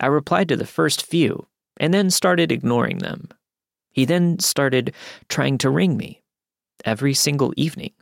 I 0.00 0.06
replied 0.06 0.48
to 0.50 0.56
the 0.56 0.66
first 0.66 1.04
few, 1.04 1.46
and 1.78 1.92
then 1.92 2.10
started 2.10 2.52
ignoring 2.52 2.98
them. 2.98 3.28
He 3.90 4.04
then 4.04 4.38
started 4.38 4.94
trying 5.28 5.58
to 5.58 5.70
ring 5.70 5.96
me 5.96 6.22
every 6.84 7.14
single 7.14 7.52
evening. 7.56 7.92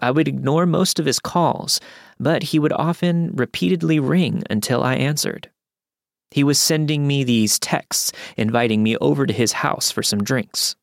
I 0.00 0.10
would 0.10 0.28
ignore 0.28 0.66
most 0.66 0.98
of 0.98 1.06
his 1.06 1.18
calls, 1.18 1.80
but 2.20 2.42
he 2.42 2.58
would 2.58 2.72
often 2.72 3.32
repeatedly 3.34 3.98
ring 4.00 4.42
until 4.48 4.82
I 4.82 4.94
answered. 4.94 5.50
He 6.30 6.44
was 6.44 6.58
sending 6.58 7.06
me 7.06 7.24
these 7.24 7.58
texts, 7.58 8.12
inviting 8.36 8.82
me 8.82 8.96
over 8.98 9.26
to 9.26 9.32
his 9.32 9.52
house 9.52 9.90
for 9.90 10.02
some 10.02 10.22
drinks. 10.22 10.76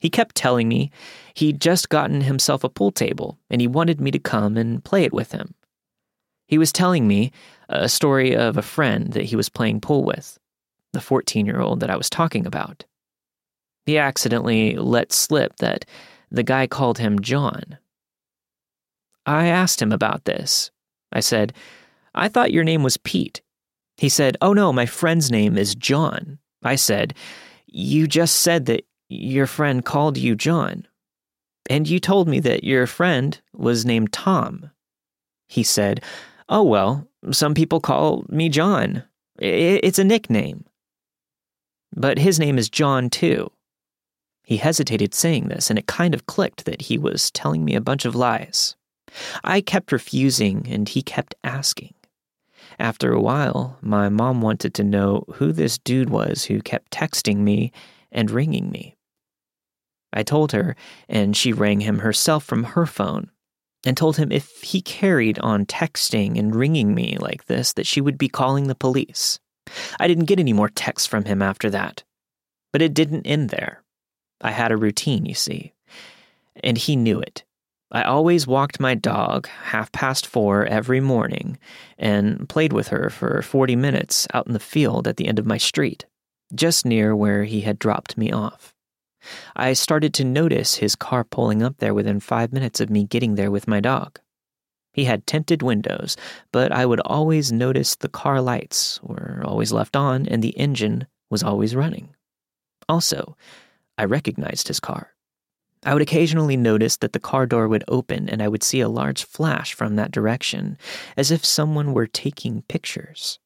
He 0.00 0.08
kept 0.08 0.34
telling 0.34 0.68
me 0.68 0.90
he'd 1.34 1.60
just 1.60 1.90
gotten 1.90 2.22
himself 2.22 2.64
a 2.64 2.68
pool 2.68 2.92
table 2.92 3.38
and 3.50 3.60
he 3.60 3.66
wanted 3.66 4.00
me 4.00 4.10
to 4.10 4.18
come 4.18 4.56
and 4.56 4.82
play 4.82 5.04
it 5.04 5.12
with 5.12 5.32
him. 5.32 5.54
He 6.46 6.56
was 6.56 6.72
telling 6.72 7.06
me 7.06 7.32
a 7.68 7.88
story 7.88 8.34
of 8.34 8.56
a 8.56 8.62
friend 8.62 9.12
that 9.12 9.24
he 9.24 9.36
was 9.36 9.48
playing 9.48 9.80
pool 9.80 10.04
with 10.04 10.39
the 10.92 11.00
14 11.00 11.46
year 11.46 11.60
old 11.60 11.80
that 11.80 11.90
I 11.90 11.96
was 11.96 12.10
talking 12.10 12.46
about. 12.46 12.84
He 13.86 13.98
accidentally 13.98 14.76
let 14.76 15.12
slip 15.12 15.56
that 15.56 15.84
the 16.30 16.42
guy 16.42 16.66
called 16.66 16.98
him 16.98 17.20
John. 17.20 17.78
I 19.26 19.46
asked 19.46 19.80
him 19.80 19.92
about 19.92 20.24
this. 20.24 20.70
I 21.12 21.20
said, 21.20 21.52
I 22.14 22.28
thought 22.28 22.52
your 22.52 22.64
name 22.64 22.82
was 22.82 22.96
Pete. 22.96 23.42
He 23.96 24.08
said, 24.08 24.36
Oh 24.40 24.52
no, 24.52 24.72
my 24.72 24.86
friend's 24.86 25.30
name 25.30 25.58
is 25.58 25.74
John. 25.74 26.38
I 26.62 26.76
said, 26.76 27.14
You 27.66 28.06
just 28.06 28.36
said 28.36 28.66
that 28.66 28.86
your 29.08 29.46
friend 29.46 29.84
called 29.84 30.16
you 30.16 30.34
John. 30.34 30.86
And 31.68 31.88
you 31.88 32.00
told 32.00 32.28
me 32.28 32.40
that 32.40 32.64
your 32.64 32.86
friend 32.86 33.40
was 33.52 33.84
named 33.84 34.12
Tom. 34.12 34.70
He 35.48 35.62
said, 35.62 36.02
Oh, 36.48 36.62
well, 36.62 37.06
some 37.30 37.54
people 37.54 37.80
call 37.80 38.24
me 38.28 38.48
John. 38.48 39.04
It's 39.38 39.98
a 39.98 40.04
nickname. 40.04 40.64
But 41.94 42.18
his 42.18 42.38
name 42.38 42.58
is 42.58 42.70
John, 42.70 43.10
too. 43.10 43.50
He 44.44 44.56
hesitated 44.56 45.14
saying 45.14 45.48
this, 45.48 45.70
and 45.70 45.78
it 45.78 45.86
kind 45.86 46.14
of 46.14 46.26
clicked 46.26 46.64
that 46.64 46.82
he 46.82 46.98
was 46.98 47.30
telling 47.30 47.64
me 47.64 47.74
a 47.74 47.80
bunch 47.80 48.04
of 48.04 48.14
lies. 48.14 48.76
I 49.44 49.60
kept 49.60 49.92
refusing, 49.92 50.66
and 50.68 50.88
he 50.88 51.02
kept 51.02 51.34
asking. 51.44 51.94
After 52.78 53.12
a 53.12 53.20
while, 53.20 53.78
my 53.80 54.08
mom 54.08 54.40
wanted 54.40 54.74
to 54.74 54.84
know 54.84 55.24
who 55.34 55.52
this 55.52 55.78
dude 55.78 56.10
was 56.10 56.44
who 56.44 56.62
kept 56.62 56.90
texting 56.92 57.38
me 57.38 57.72
and 58.10 58.30
ringing 58.30 58.70
me. 58.70 58.96
I 60.12 60.22
told 60.22 60.52
her, 60.52 60.76
and 61.08 61.36
she 61.36 61.52
rang 61.52 61.80
him 61.80 62.00
herself 62.00 62.44
from 62.44 62.64
her 62.64 62.86
phone 62.86 63.30
and 63.84 63.96
told 63.96 64.16
him 64.16 64.32
if 64.32 64.60
he 64.62 64.82
carried 64.82 65.38
on 65.38 65.66
texting 65.66 66.38
and 66.38 66.54
ringing 66.54 66.94
me 66.94 67.16
like 67.18 67.46
this, 67.46 67.72
that 67.74 67.86
she 67.86 68.00
would 68.00 68.18
be 68.18 68.28
calling 68.28 68.66
the 68.66 68.74
police. 68.74 69.38
I 69.98 70.08
didn't 70.08 70.26
get 70.26 70.40
any 70.40 70.52
more 70.52 70.68
texts 70.68 71.06
from 71.06 71.24
him 71.24 71.42
after 71.42 71.70
that. 71.70 72.04
But 72.72 72.82
it 72.82 72.94
didn't 72.94 73.26
end 73.26 73.50
there. 73.50 73.82
I 74.40 74.52
had 74.52 74.72
a 74.72 74.76
routine, 74.76 75.26
you 75.26 75.34
see, 75.34 75.72
and 76.62 76.78
he 76.78 76.96
knew 76.96 77.20
it. 77.20 77.44
I 77.92 78.02
always 78.02 78.46
walked 78.46 78.78
my 78.78 78.94
dog 78.94 79.48
half 79.48 79.90
past 79.90 80.26
four 80.26 80.64
every 80.64 81.00
morning 81.00 81.58
and 81.98 82.48
played 82.48 82.72
with 82.72 82.88
her 82.88 83.10
for 83.10 83.42
40 83.42 83.74
minutes 83.74 84.28
out 84.32 84.46
in 84.46 84.52
the 84.52 84.60
field 84.60 85.08
at 85.08 85.16
the 85.16 85.26
end 85.26 85.40
of 85.40 85.46
my 85.46 85.58
street, 85.58 86.06
just 86.54 86.86
near 86.86 87.16
where 87.16 87.44
he 87.44 87.62
had 87.62 87.80
dropped 87.80 88.16
me 88.16 88.30
off. 88.30 88.74
I 89.56 89.72
started 89.72 90.14
to 90.14 90.24
notice 90.24 90.76
his 90.76 90.94
car 90.96 91.24
pulling 91.24 91.62
up 91.62 91.78
there 91.78 91.92
within 91.92 92.20
five 92.20 92.52
minutes 92.52 92.80
of 92.80 92.90
me 92.90 93.04
getting 93.04 93.34
there 93.34 93.50
with 93.50 93.68
my 93.68 93.80
dog. 93.80 94.20
He 94.92 95.04
had 95.04 95.26
tinted 95.26 95.62
windows, 95.62 96.16
but 96.52 96.72
I 96.72 96.84
would 96.84 97.00
always 97.00 97.52
notice 97.52 97.96
the 97.96 98.08
car 98.08 98.40
lights 98.40 99.00
were 99.02 99.42
always 99.44 99.72
left 99.72 99.96
on 99.96 100.26
and 100.26 100.42
the 100.42 100.56
engine 100.58 101.06
was 101.30 101.42
always 101.42 101.76
running. 101.76 102.14
Also, 102.88 103.36
I 103.96 104.04
recognized 104.04 104.68
his 104.68 104.80
car. 104.80 105.14
I 105.84 105.94
would 105.94 106.02
occasionally 106.02 106.56
notice 106.56 106.96
that 106.98 107.12
the 107.12 107.20
car 107.20 107.46
door 107.46 107.68
would 107.68 107.84
open 107.88 108.28
and 108.28 108.42
I 108.42 108.48
would 108.48 108.62
see 108.62 108.80
a 108.80 108.88
large 108.88 109.24
flash 109.24 109.72
from 109.72 109.96
that 109.96 110.10
direction, 110.10 110.76
as 111.16 111.30
if 111.30 111.44
someone 111.44 111.94
were 111.94 112.06
taking 112.06 112.62
pictures. 112.62 113.38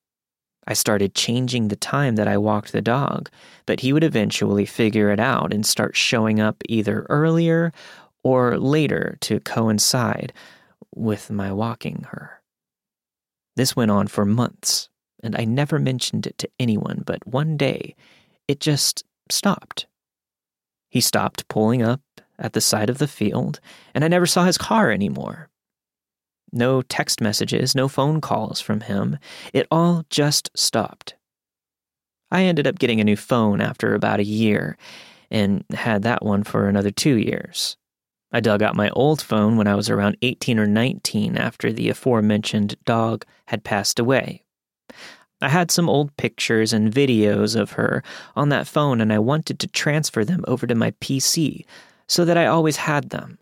I 0.67 0.73
started 0.73 1.15
changing 1.15 1.69
the 1.69 1.77
time 1.77 2.17
that 2.17 2.27
I 2.27 2.39
walked 2.39 2.73
the 2.73 2.81
dog, 2.81 3.31
but 3.67 3.81
he 3.81 3.93
would 3.93 4.03
eventually 4.03 4.65
figure 4.65 5.11
it 5.11 5.21
out 5.21 5.53
and 5.53 5.65
start 5.65 5.95
showing 5.95 6.41
up 6.41 6.63
either 6.69 7.07
earlier 7.11 7.73
or 8.23 8.59
later 8.59 9.19
to 9.21 9.41
coincide 9.41 10.33
with 10.95 11.31
my 11.31 11.53
walking 11.53 12.07
her. 12.11 12.43
This 13.57 13.77
went 13.77 13.91
on 13.91 14.09
for 14.09 14.25
months, 14.25 14.89
and 15.23 15.37
I 15.37 15.45
never 15.45 15.79
mentioned 15.79 16.27
it 16.27 16.39
to 16.39 16.51
anyone, 16.59 17.03
but 17.07 17.27
one 17.27 17.57
day 17.57 17.95
it 18.49 18.61
just 18.61 19.05
stopped. 19.31 19.87
He 20.91 21.01
stopped 21.01 21.49
pulling 21.49 21.83
up 21.83 22.01
at 22.39 22.53
the 22.53 22.61
side 22.61 22.91
of 22.91 22.99
the 22.99 23.09
field, 23.09 23.61
and 23.95 24.05
I 24.05 24.09
never 24.09 24.27
saw 24.27 24.45
his 24.45 24.59
car 24.59 24.91
anymore. 24.91 25.49
No 26.53 26.83
text 26.83 27.21
messages, 27.21 27.75
no 27.75 27.89
phone 27.89 28.21
calls 28.21 28.61
from 28.61 28.81
him. 28.81 29.19
It 29.53 29.67
all 29.71 30.05
just 30.09 30.51
stopped. 30.55 31.15
I 32.31 32.45
ended 32.45 32.67
up 32.67 32.79
getting 32.79 33.01
a 33.01 33.05
new 33.05 33.17
phone 33.17 33.61
after 33.61 33.95
about 33.95 34.21
a 34.21 34.25
year 34.25 34.77
and 35.31 35.65
had 35.73 36.03
that 36.03 36.25
one 36.25 36.45
for 36.45 36.69
another 36.69 36.91
two 36.91 37.17
years. 37.17 37.77
I 38.35 38.41
dug 38.41 38.65
out 38.65 38.75
my 38.75 38.91
old 38.91 39.23
phone 39.23 39.57
when 39.57 39.69
I 39.69 39.77
was 39.77 39.89
around 39.89 40.17
18 40.21 40.59
or 40.59 40.67
19 40.67 41.37
after 41.37 41.73
the 41.73 41.89
aforementioned 41.89 42.75
dog 42.85 43.25
had 43.47 43.63
passed 43.63 44.01
away. 44.01 44.43
I 45.41 45.49
had 45.49 45.71
some 45.71 45.89
old 45.89 46.17
pictures 46.17 46.73
and 46.73 46.93
videos 46.93 47.55
of 47.55 47.73
her 47.73 48.03
on 48.35 48.49
that 48.49 48.67
phone, 48.67 49.01
and 49.01 49.13
I 49.13 49.21
wanted 49.21 49.61
to 49.61 49.69
transfer 49.69 50.25
them 50.25 50.45
over 50.49 50.67
to 50.67 50.75
my 50.75 50.91
PC 51.01 51.65
so 52.09 52.25
that 52.25 52.37
I 52.37 52.47
always 52.47 52.79
had 52.79 53.11
them. 53.11 53.39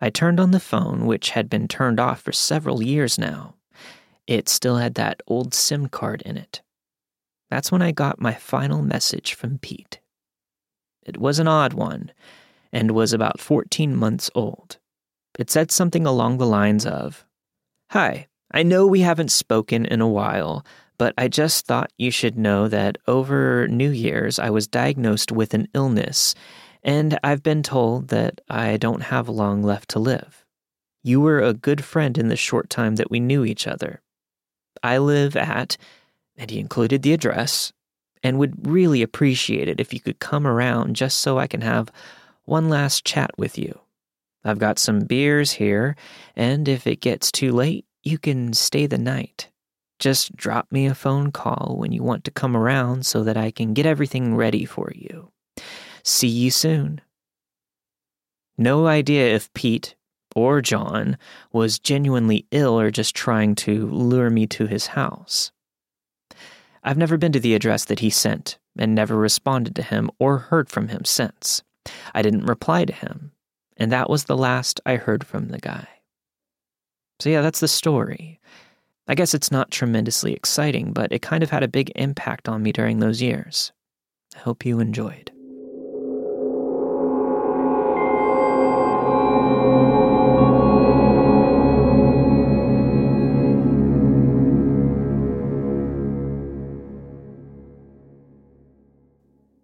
I 0.00 0.10
turned 0.10 0.38
on 0.38 0.52
the 0.52 0.60
phone, 0.60 1.06
which 1.06 1.30
had 1.30 1.50
been 1.50 1.66
turned 1.66 1.98
off 1.98 2.20
for 2.20 2.30
several 2.30 2.80
years 2.80 3.18
now. 3.18 3.56
It 4.28 4.48
still 4.48 4.76
had 4.76 4.94
that 4.94 5.22
old 5.26 5.54
SIM 5.54 5.88
card 5.88 6.22
in 6.22 6.36
it. 6.36 6.62
That's 7.50 7.72
when 7.72 7.82
I 7.82 7.90
got 7.90 8.20
my 8.20 8.34
final 8.34 8.80
message 8.80 9.34
from 9.34 9.58
Pete. 9.58 9.98
It 11.04 11.16
was 11.16 11.40
an 11.40 11.48
odd 11.48 11.72
one 11.72 12.12
and 12.72 12.90
was 12.90 13.12
about 13.12 13.40
14 13.40 13.94
months 13.94 14.30
old. 14.34 14.78
It 15.38 15.50
said 15.50 15.70
something 15.70 16.06
along 16.06 16.38
the 16.38 16.46
lines 16.46 16.84
of 16.84 17.24
Hi, 17.90 18.26
I 18.52 18.62
know 18.62 18.86
we 18.86 19.00
haven't 19.00 19.30
spoken 19.30 19.86
in 19.86 20.00
a 20.00 20.08
while, 20.08 20.64
but 20.98 21.14
I 21.16 21.28
just 21.28 21.66
thought 21.66 21.92
you 21.96 22.10
should 22.10 22.36
know 22.36 22.68
that 22.68 22.98
over 23.06 23.68
New 23.68 23.90
Year's 23.90 24.38
I 24.38 24.50
was 24.50 24.66
diagnosed 24.66 25.30
with 25.30 25.54
an 25.54 25.68
illness, 25.74 26.34
and 26.82 27.18
I've 27.22 27.42
been 27.42 27.62
told 27.62 28.08
that 28.08 28.40
I 28.48 28.76
don't 28.76 29.04
have 29.04 29.28
long 29.28 29.62
left 29.62 29.88
to 29.90 29.98
live. 29.98 30.44
You 31.02 31.20
were 31.20 31.40
a 31.40 31.54
good 31.54 31.84
friend 31.84 32.18
in 32.18 32.28
the 32.28 32.36
short 32.36 32.68
time 32.68 32.96
that 32.96 33.10
we 33.10 33.20
knew 33.20 33.44
each 33.44 33.66
other. 33.66 34.02
I 34.82 34.98
live 34.98 35.36
at, 35.36 35.76
and 36.36 36.50
he 36.50 36.58
included 36.58 37.02
the 37.02 37.12
address, 37.12 37.72
and 38.22 38.38
would 38.38 38.66
really 38.66 39.02
appreciate 39.02 39.68
it 39.68 39.80
if 39.80 39.94
you 39.94 40.00
could 40.00 40.18
come 40.18 40.46
around 40.46 40.96
just 40.96 41.20
so 41.20 41.38
I 41.38 41.46
can 41.46 41.60
have 41.60 41.92
one 42.48 42.68
last 42.68 43.04
chat 43.04 43.30
with 43.36 43.58
you. 43.58 43.78
I've 44.44 44.58
got 44.58 44.78
some 44.78 45.00
beers 45.00 45.52
here, 45.52 45.96
and 46.34 46.68
if 46.68 46.86
it 46.86 47.00
gets 47.00 47.30
too 47.30 47.52
late, 47.52 47.84
you 48.02 48.18
can 48.18 48.52
stay 48.54 48.86
the 48.86 48.98
night. 48.98 49.50
Just 49.98 50.34
drop 50.36 50.70
me 50.70 50.86
a 50.86 50.94
phone 50.94 51.32
call 51.32 51.76
when 51.78 51.92
you 51.92 52.02
want 52.02 52.24
to 52.24 52.30
come 52.30 52.56
around 52.56 53.04
so 53.04 53.24
that 53.24 53.36
I 53.36 53.50
can 53.50 53.74
get 53.74 53.84
everything 53.84 54.34
ready 54.34 54.64
for 54.64 54.90
you. 54.94 55.30
See 56.04 56.28
you 56.28 56.50
soon. 56.50 57.00
No 58.56 58.86
idea 58.86 59.34
if 59.34 59.52
Pete 59.52 59.94
or 60.34 60.62
John 60.62 61.18
was 61.52 61.78
genuinely 61.78 62.46
ill 62.50 62.78
or 62.78 62.90
just 62.90 63.14
trying 63.14 63.56
to 63.56 63.88
lure 63.88 64.30
me 64.30 64.46
to 64.48 64.66
his 64.66 64.88
house. 64.88 65.50
I've 66.82 66.96
never 66.96 67.16
been 67.16 67.32
to 67.32 67.40
the 67.40 67.54
address 67.54 67.84
that 67.86 68.00
he 68.00 68.10
sent 68.10 68.58
and 68.78 68.94
never 68.94 69.16
responded 69.16 69.74
to 69.76 69.82
him 69.82 70.10
or 70.18 70.38
heard 70.38 70.70
from 70.70 70.88
him 70.88 71.04
since. 71.04 71.62
I 72.14 72.22
didn't 72.22 72.46
reply 72.46 72.84
to 72.84 72.92
him, 72.92 73.32
and 73.76 73.92
that 73.92 74.10
was 74.10 74.24
the 74.24 74.36
last 74.36 74.80
I 74.86 74.96
heard 74.96 75.24
from 75.24 75.48
the 75.48 75.58
guy. 75.58 75.86
So, 77.20 77.30
yeah, 77.30 77.42
that's 77.42 77.60
the 77.60 77.68
story. 77.68 78.40
I 79.08 79.14
guess 79.14 79.34
it's 79.34 79.50
not 79.50 79.70
tremendously 79.70 80.34
exciting, 80.34 80.92
but 80.92 81.12
it 81.12 81.22
kind 81.22 81.42
of 81.42 81.50
had 81.50 81.62
a 81.62 81.68
big 81.68 81.90
impact 81.96 82.48
on 82.48 82.62
me 82.62 82.72
during 82.72 82.98
those 83.00 83.22
years. 83.22 83.72
I 84.36 84.40
hope 84.40 84.66
you 84.66 84.80
enjoyed. 84.80 85.32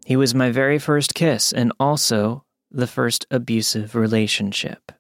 He 0.05 0.17
was 0.17 0.35
my 0.35 0.51
very 0.51 0.79
first 0.79 1.15
kiss 1.15 1.53
and 1.53 1.73
also 1.81 2.45
the 2.71 2.87
first 2.87 3.27
abusive 3.31 3.95
relationship. 3.95 4.93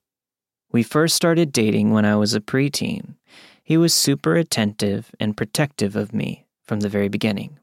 We 0.73 0.83
first 0.83 1.15
started 1.15 1.53
dating 1.53 1.93
when 1.93 2.05
I 2.05 2.17
was 2.17 2.35
a 2.35 2.41
preteen. 2.41 3.17
He 3.63 3.77
was 3.77 3.93
super 3.93 4.35
attentive 4.35 5.11
and 5.21 5.37
protective 5.37 5.95
of 5.95 6.15
me 6.15 6.47
from 6.65 6.81
the 6.81 6.89
very 6.89 7.09
beginning. 7.09 7.59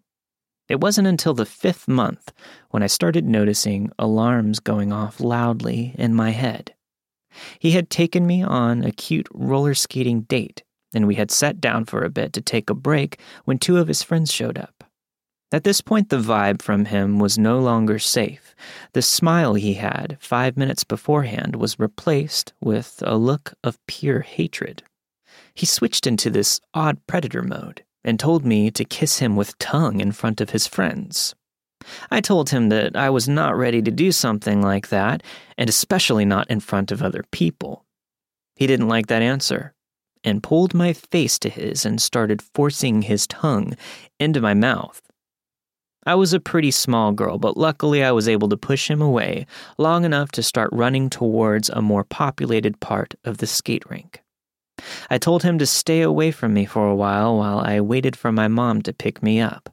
It 0.70 0.80
wasn't 0.80 1.08
until 1.08 1.34
the 1.34 1.46
fifth 1.46 1.88
month 1.88 2.32
when 2.70 2.84
I 2.84 2.88
started 2.88 3.26
noticing 3.26 3.92
alarms 3.98 4.60
going 4.60 4.94
off 4.94 5.20
loudly 5.20 5.96
in 5.98 6.14
my 6.14 6.30
head. 6.30 6.74
He 7.60 7.72
had 7.72 7.90
taken 7.90 8.28
me 8.28 8.44
on 8.44 8.84
a 8.84 8.92
cute 8.92 9.28
roller 9.34 9.74
skating 9.74 10.22
date, 10.22 10.64
and 10.94 11.08
we 11.08 11.16
had 11.16 11.32
sat 11.32 11.60
down 11.60 11.86
for 11.86 12.04
a 12.04 12.10
bit 12.10 12.34
to 12.34 12.42
take 12.42 12.70
a 12.70 12.76
break 12.76 13.20
when 13.46 13.58
two 13.58 13.78
of 13.78 13.88
his 13.88 14.04
friends 14.04 14.32
showed 14.32 14.58
up. 14.58 14.81
At 15.54 15.66
this 15.66 15.82
point, 15.82 16.10
the 16.10 16.18
vibe 16.18 16.62
from 16.62 16.86
him 16.86 17.20
was 17.20 17.38
no 17.38 17.60
longer 17.60 18.00
safe. 18.00 18.56
The 18.94 19.02
smile 19.02 19.56
he 19.56 19.74
had 19.74 20.18
five 20.22 20.56
minutes 20.56 20.86
beforehand 20.86 21.58
was 21.58 21.80
replaced 21.80 22.54
with 22.62 23.04
a 23.06 23.18
look 23.18 23.54
of 23.64 23.86
pure 23.86 24.22
hatred. 24.22 24.84
He 25.54 25.66
switched 25.66 26.08
into 26.08 26.30
this 26.30 26.62
odd 26.74 27.06
predator 27.06 27.42
mode 27.42 27.84
and 28.04 28.18
told 28.18 28.46
me 28.46 28.72
to 28.72 28.86
kiss 28.86 29.20
him 29.20 29.36
with 29.36 29.58
tongue 29.60 30.00
in 30.00 30.14
front 30.14 30.40
of 30.40 30.52
his 30.52 30.68
friends. 30.68 31.36
I 32.10 32.22
told 32.22 32.52
him 32.52 32.70
that 32.70 32.96
I 32.96 33.10
was 33.10 33.28
not 33.28 33.58
ready 33.58 33.82
to 33.82 33.92
do 33.92 34.12
something 34.12 34.62
like 34.62 34.88
that, 34.90 35.22
and 35.58 35.70
especially 35.70 36.26
not 36.26 36.50
in 36.50 36.60
front 36.62 36.92
of 36.92 37.02
other 37.02 37.24
people. 37.32 37.86
He 38.56 38.68
didn't 38.68 38.88
like 38.88 39.08
that 39.08 39.22
answer 39.22 39.74
and 40.24 40.44
pulled 40.44 40.74
my 40.74 40.94
face 40.94 41.40
to 41.40 41.50
his 41.50 41.86
and 41.86 42.02
started 42.02 42.42
forcing 42.42 43.02
his 43.02 43.28
tongue 43.28 43.76
into 44.20 44.40
my 44.40 44.54
mouth. 44.54 45.02
I 46.06 46.16
was 46.16 46.34
a 46.34 46.40
pretty 46.40 46.72
small 46.72 47.12
girl, 47.12 47.38
but 47.38 47.58
luckily 47.58 48.04
I 48.04 48.12
was 48.12 48.28
able 48.28 48.50
to 48.50 48.58
push 48.58 48.90
him 48.90 49.02
away 49.02 49.46
long 49.78 50.04
enough 50.04 50.32
to 50.32 50.44
start 50.44 50.70
running 50.72 51.12
towards 51.12 51.70
a 51.70 51.82
more 51.82 52.04
populated 52.04 52.80
part 52.80 53.14
of 53.24 53.38
the 53.38 53.46
skate 53.46 53.88
rink. 53.88 54.24
I 55.12 55.20
told 55.20 55.44
him 55.44 55.60
to 55.60 55.68
stay 55.68 56.02
away 56.02 56.32
from 56.32 56.56
me 56.56 56.66
for 56.66 56.88
a 56.88 56.96
while 56.96 57.38
while 57.38 57.60
I 57.60 57.82
waited 57.82 58.16
for 58.16 58.32
my 58.32 58.48
mom 58.48 58.82
to 58.84 58.94
pick 58.94 59.22
me 59.22 59.40
up. 59.40 59.70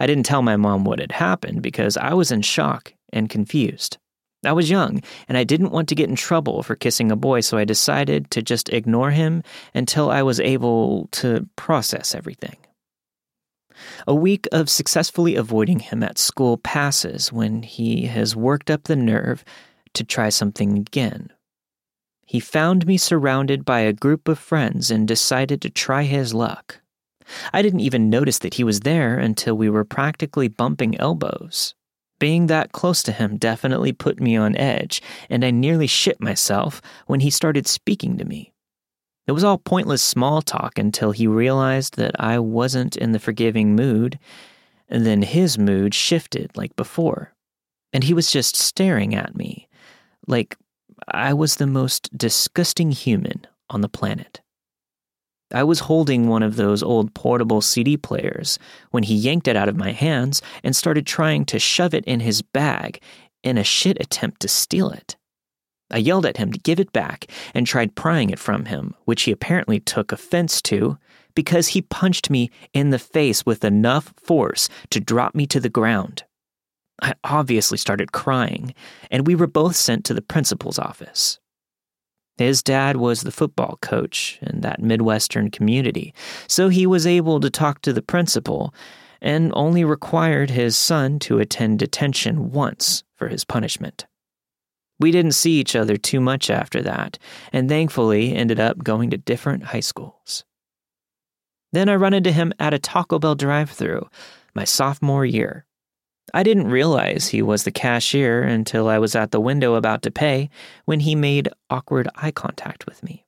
I 0.00 0.06
didn't 0.08 0.26
tell 0.26 0.42
my 0.42 0.56
mom 0.56 0.84
what 0.84 0.98
had 0.98 1.12
happened 1.12 1.62
because 1.62 1.96
I 1.96 2.12
was 2.12 2.32
in 2.32 2.42
shock 2.42 2.92
and 3.12 3.30
confused. 3.30 3.98
I 4.44 4.52
was 4.52 4.68
young 4.68 5.00
and 5.28 5.38
I 5.38 5.44
didn't 5.44 5.70
want 5.70 5.88
to 5.88 5.94
get 5.94 6.08
in 6.08 6.16
trouble 6.16 6.64
for 6.64 6.74
kissing 6.74 7.12
a 7.12 7.16
boy, 7.16 7.40
so 7.40 7.56
I 7.56 7.64
decided 7.64 8.30
to 8.32 8.42
just 8.42 8.68
ignore 8.70 9.12
him 9.12 9.44
until 9.74 10.10
I 10.10 10.22
was 10.22 10.40
able 10.40 11.08
to 11.12 11.48
process 11.54 12.16
everything. 12.16 12.56
A 14.06 14.14
week 14.14 14.48
of 14.52 14.68
successfully 14.68 15.36
avoiding 15.36 15.80
him 15.80 16.02
at 16.02 16.18
school 16.18 16.56
passes 16.58 17.32
when 17.32 17.62
he 17.62 18.06
has 18.06 18.36
worked 18.36 18.70
up 18.70 18.84
the 18.84 18.96
nerve 18.96 19.44
to 19.94 20.04
try 20.04 20.28
something 20.28 20.78
again. 20.78 21.32
He 22.26 22.40
found 22.40 22.86
me 22.86 22.98
surrounded 22.98 23.64
by 23.64 23.80
a 23.80 23.92
group 23.92 24.28
of 24.28 24.38
friends 24.38 24.90
and 24.90 25.06
decided 25.06 25.62
to 25.62 25.70
try 25.70 26.02
his 26.02 26.34
luck. 26.34 26.80
I 27.52 27.62
didn't 27.62 27.80
even 27.80 28.10
notice 28.10 28.38
that 28.40 28.54
he 28.54 28.64
was 28.64 28.80
there 28.80 29.18
until 29.18 29.56
we 29.56 29.70
were 29.70 29.84
practically 29.84 30.48
bumping 30.48 30.98
elbows. 30.98 31.74
Being 32.18 32.46
that 32.46 32.72
close 32.72 33.02
to 33.04 33.12
him 33.12 33.36
definitely 33.36 33.92
put 33.92 34.20
me 34.20 34.36
on 34.36 34.56
edge, 34.56 35.02
and 35.28 35.44
I 35.44 35.50
nearly 35.50 35.86
shit 35.86 36.20
myself 36.20 36.80
when 37.06 37.20
he 37.20 37.30
started 37.30 37.66
speaking 37.66 38.16
to 38.18 38.24
me. 38.24 38.52
It 39.26 39.32
was 39.32 39.44
all 39.44 39.58
pointless 39.58 40.02
small 40.02 40.40
talk 40.40 40.78
until 40.78 41.10
he 41.10 41.26
realized 41.26 41.96
that 41.96 42.14
I 42.20 42.38
wasn't 42.38 42.96
in 42.96 43.12
the 43.12 43.18
forgiving 43.18 43.74
mood, 43.74 44.18
and 44.88 45.04
then 45.04 45.22
his 45.22 45.58
mood 45.58 45.94
shifted 45.94 46.56
like 46.56 46.76
before. 46.76 47.32
And 47.92 48.04
he 48.04 48.14
was 48.14 48.30
just 48.30 48.54
staring 48.54 49.14
at 49.14 49.34
me, 49.34 49.68
like 50.28 50.56
I 51.08 51.32
was 51.32 51.56
the 51.56 51.66
most 51.66 52.16
disgusting 52.16 52.92
human 52.92 53.46
on 53.68 53.80
the 53.80 53.88
planet. 53.88 54.40
I 55.52 55.62
was 55.62 55.80
holding 55.80 56.28
one 56.28 56.42
of 56.42 56.56
those 56.56 56.82
old 56.82 57.14
portable 57.14 57.60
CD 57.60 57.96
players 57.96 58.58
when 58.90 59.04
he 59.04 59.14
yanked 59.14 59.46
it 59.46 59.56
out 59.56 59.68
of 59.68 59.76
my 59.76 59.92
hands 59.92 60.42
and 60.64 60.74
started 60.74 61.06
trying 61.06 61.44
to 61.46 61.58
shove 61.58 61.94
it 61.94 62.04
in 62.04 62.20
his 62.20 62.42
bag 62.42 63.00
in 63.42 63.56
a 63.56 63.64
shit 63.64 63.96
attempt 64.00 64.40
to 64.40 64.48
steal 64.48 64.90
it. 64.90 65.16
I 65.90 65.98
yelled 65.98 66.26
at 66.26 66.36
him 66.36 66.52
to 66.52 66.58
give 66.58 66.80
it 66.80 66.92
back 66.92 67.26
and 67.54 67.66
tried 67.66 67.94
prying 67.94 68.30
it 68.30 68.38
from 68.38 68.64
him, 68.64 68.94
which 69.04 69.22
he 69.22 69.32
apparently 69.32 69.78
took 69.78 70.12
offense 70.12 70.60
to 70.62 70.98
because 71.34 71.68
he 71.68 71.82
punched 71.82 72.30
me 72.30 72.50
in 72.72 72.90
the 72.90 72.98
face 72.98 73.46
with 73.46 73.64
enough 73.64 74.12
force 74.16 74.68
to 74.90 75.00
drop 75.00 75.34
me 75.34 75.46
to 75.46 75.60
the 75.60 75.68
ground. 75.68 76.24
I 77.00 77.14
obviously 77.22 77.78
started 77.78 78.12
crying, 78.12 78.74
and 79.10 79.26
we 79.26 79.34
were 79.34 79.46
both 79.46 79.76
sent 79.76 80.04
to 80.06 80.14
the 80.14 80.22
principal's 80.22 80.78
office. 80.78 81.38
His 82.38 82.62
dad 82.62 82.96
was 82.96 83.22
the 83.22 83.30
football 83.30 83.78
coach 83.80 84.38
in 84.42 84.62
that 84.62 84.82
Midwestern 84.82 85.50
community, 85.50 86.14
so 86.48 86.68
he 86.68 86.86
was 86.86 87.06
able 87.06 87.38
to 87.40 87.50
talk 87.50 87.82
to 87.82 87.92
the 87.92 88.02
principal 88.02 88.74
and 89.20 89.52
only 89.54 89.84
required 89.84 90.50
his 90.50 90.76
son 90.76 91.18
to 91.20 91.38
attend 91.38 91.78
detention 91.78 92.50
once 92.50 93.04
for 93.14 93.28
his 93.28 93.44
punishment. 93.44 94.06
We 94.98 95.10
didn't 95.10 95.32
see 95.32 95.60
each 95.60 95.76
other 95.76 95.96
too 95.96 96.20
much 96.20 96.50
after 96.50 96.82
that, 96.82 97.18
and 97.52 97.68
thankfully 97.68 98.34
ended 98.34 98.58
up 98.58 98.82
going 98.82 99.10
to 99.10 99.18
different 99.18 99.64
high 99.64 99.80
schools. 99.80 100.44
Then 101.72 101.88
I 101.88 101.96
run 101.96 102.14
into 102.14 102.32
him 102.32 102.52
at 102.58 102.72
a 102.72 102.78
Taco 102.78 103.18
Bell 103.18 103.34
drive 103.34 103.70
through 103.70 104.08
my 104.54 104.64
sophomore 104.64 105.26
year. 105.26 105.66
I 106.32 106.42
didn't 106.42 106.70
realize 106.70 107.28
he 107.28 107.42
was 107.42 107.64
the 107.64 107.70
cashier 107.70 108.42
until 108.42 108.88
I 108.88 108.98
was 108.98 109.14
at 109.14 109.30
the 109.30 109.40
window 109.40 109.74
about 109.74 110.02
to 110.02 110.10
pay 110.10 110.50
when 110.86 111.00
he 111.00 111.14
made 111.14 111.48
awkward 111.70 112.08
eye 112.16 112.30
contact 112.30 112.86
with 112.86 113.02
me. 113.02 113.24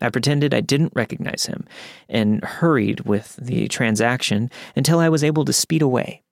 I 0.00 0.10
pretended 0.10 0.54
I 0.54 0.60
didn't 0.60 0.92
recognize 0.94 1.46
him 1.46 1.66
and 2.08 2.44
hurried 2.44 3.00
with 3.00 3.36
the 3.36 3.66
transaction 3.68 4.50
until 4.76 5.00
I 5.00 5.08
was 5.08 5.24
able 5.24 5.44
to 5.44 5.52
speed 5.52 5.82
away. 5.82 6.22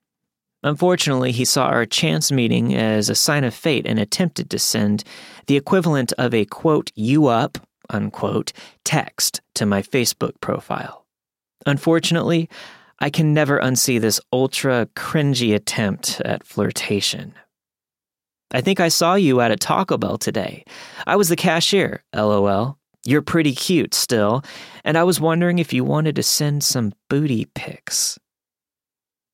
Unfortunately, 0.66 1.30
he 1.30 1.44
saw 1.44 1.66
our 1.66 1.86
chance 1.86 2.32
meeting 2.32 2.74
as 2.74 3.08
a 3.08 3.14
sign 3.14 3.44
of 3.44 3.54
fate 3.54 3.86
and 3.86 4.00
attempted 4.00 4.50
to 4.50 4.58
send 4.58 5.04
the 5.46 5.56
equivalent 5.56 6.12
of 6.18 6.34
a 6.34 6.44
quote, 6.44 6.90
you 6.96 7.28
up, 7.28 7.56
unquote, 7.88 8.52
text 8.84 9.40
to 9.54 9.64
my 9.64 9.80
Facebook 9.80 10.32
profile. 10.40 11.06
Unfortunately, 11.66 12.50
I 12.98 13.10
can 13.10 13.32
never 13.32 13.60
unsee 13.60 14.00
this 14.00 14.20
ultra 14.32 14.88
cringy 14.96 15.54
attempt 15.54 16.20
at 16.22 16.44
flirtation. 16.44 17.34
I 18.50 18.60
think 18.60 18.80
I 18.80 18.88
saw 18.88 19.14
you 19.14 19.40
at 19.40 19.52
a 19.52 19.56
Taco 19.56 19.96
Bell 19.96 20.18
today. 20.18 20.64
I 21.06 21.14
was 21.14 21.28
the 21.28 21.36
cashier, 21.36 22.02
lol. 22.12 22.76
You're 23.04 23.22
pretty 23.22 23.54
cute 23.54 23.94
still, 23.94 24.42
and 24.84 24.98
I 24.98 25.04
was 25.04 25.20
wondering 25.20 25.60
if 25.60 25.72
you 25.72 25.84
wanted 25.84 26.16
to 26.16 26.24
send 26.24 26.64
some 26.64 26.92
booty 27.08 27.44
pics. 27.54 28.18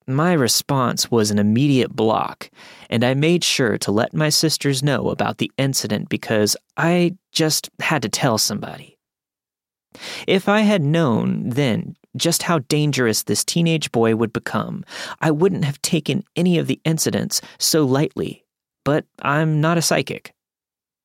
My 0.07 0.33
response 0.33 1.11
was 1.11 1.31
an 1.31 1.39
immediate 1.39 1.95
block, 1.95 2.51
and 2.91 3.05
I 3.05 3.15
made 3.15 3.45
sure 3.45 3.79
to 3.79 3.93
let 3.93 4.15
my 4.15 4.29
sisters 4.29 4.83
know 4.83 5.11
about 5.11 5.39
the 5.39 5.51
incident 5.59 6.09
because 6.09 6.57
I 6.77 7.17
just 7.31 7.71
had 7.81 8.03
to 8.03 8.09
tell 8.09 8.39
somebody. 8.39 8.99
If 10.27 10.49
I 10.49 10.61
had 10.61 10.83
known 10.83 11.51
then 11.51 11.97
just 12.17 12.43
how 12.43 12.59
dangerous 12.61 13.23
this 13.23 13.45
teenage 13.45 13.91
boy 13.93 14.17
would 14.17 14.33
become, 14.33 14.85
I 15.21 15.31
wouldn't 15.31 15.65
have 15.65 15.81
taken 15.83 16.25
any 16.37 16.59
of 16.59 16.67
the 16.67 16.81
incidents 16.85 17.41
so 17.59 17.85
lightly. 17.85 18.45
But 18.85 19.07
I'm 19.21 19.61
not 19.61 19.79
a 19.79 19.83
psychic. 19.83 20.35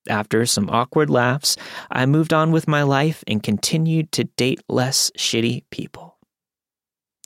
After 0.09 0.45
some 0.45 0.69
awkward 0.69 1.09
laughs, 1.09 1.57
I 1.91 2.05
moved 2.05 2.33
on 2.33 2.51
with 2.51 2.67
my 2.67 2.83
life 2.83 3.23
and 3.27 3.43
continued 3.43 4.11
to 4.13 4.23
date 4.23 4.61
less 4.67 5.11
shitty 5.17 5.63
people. 5.69 6.16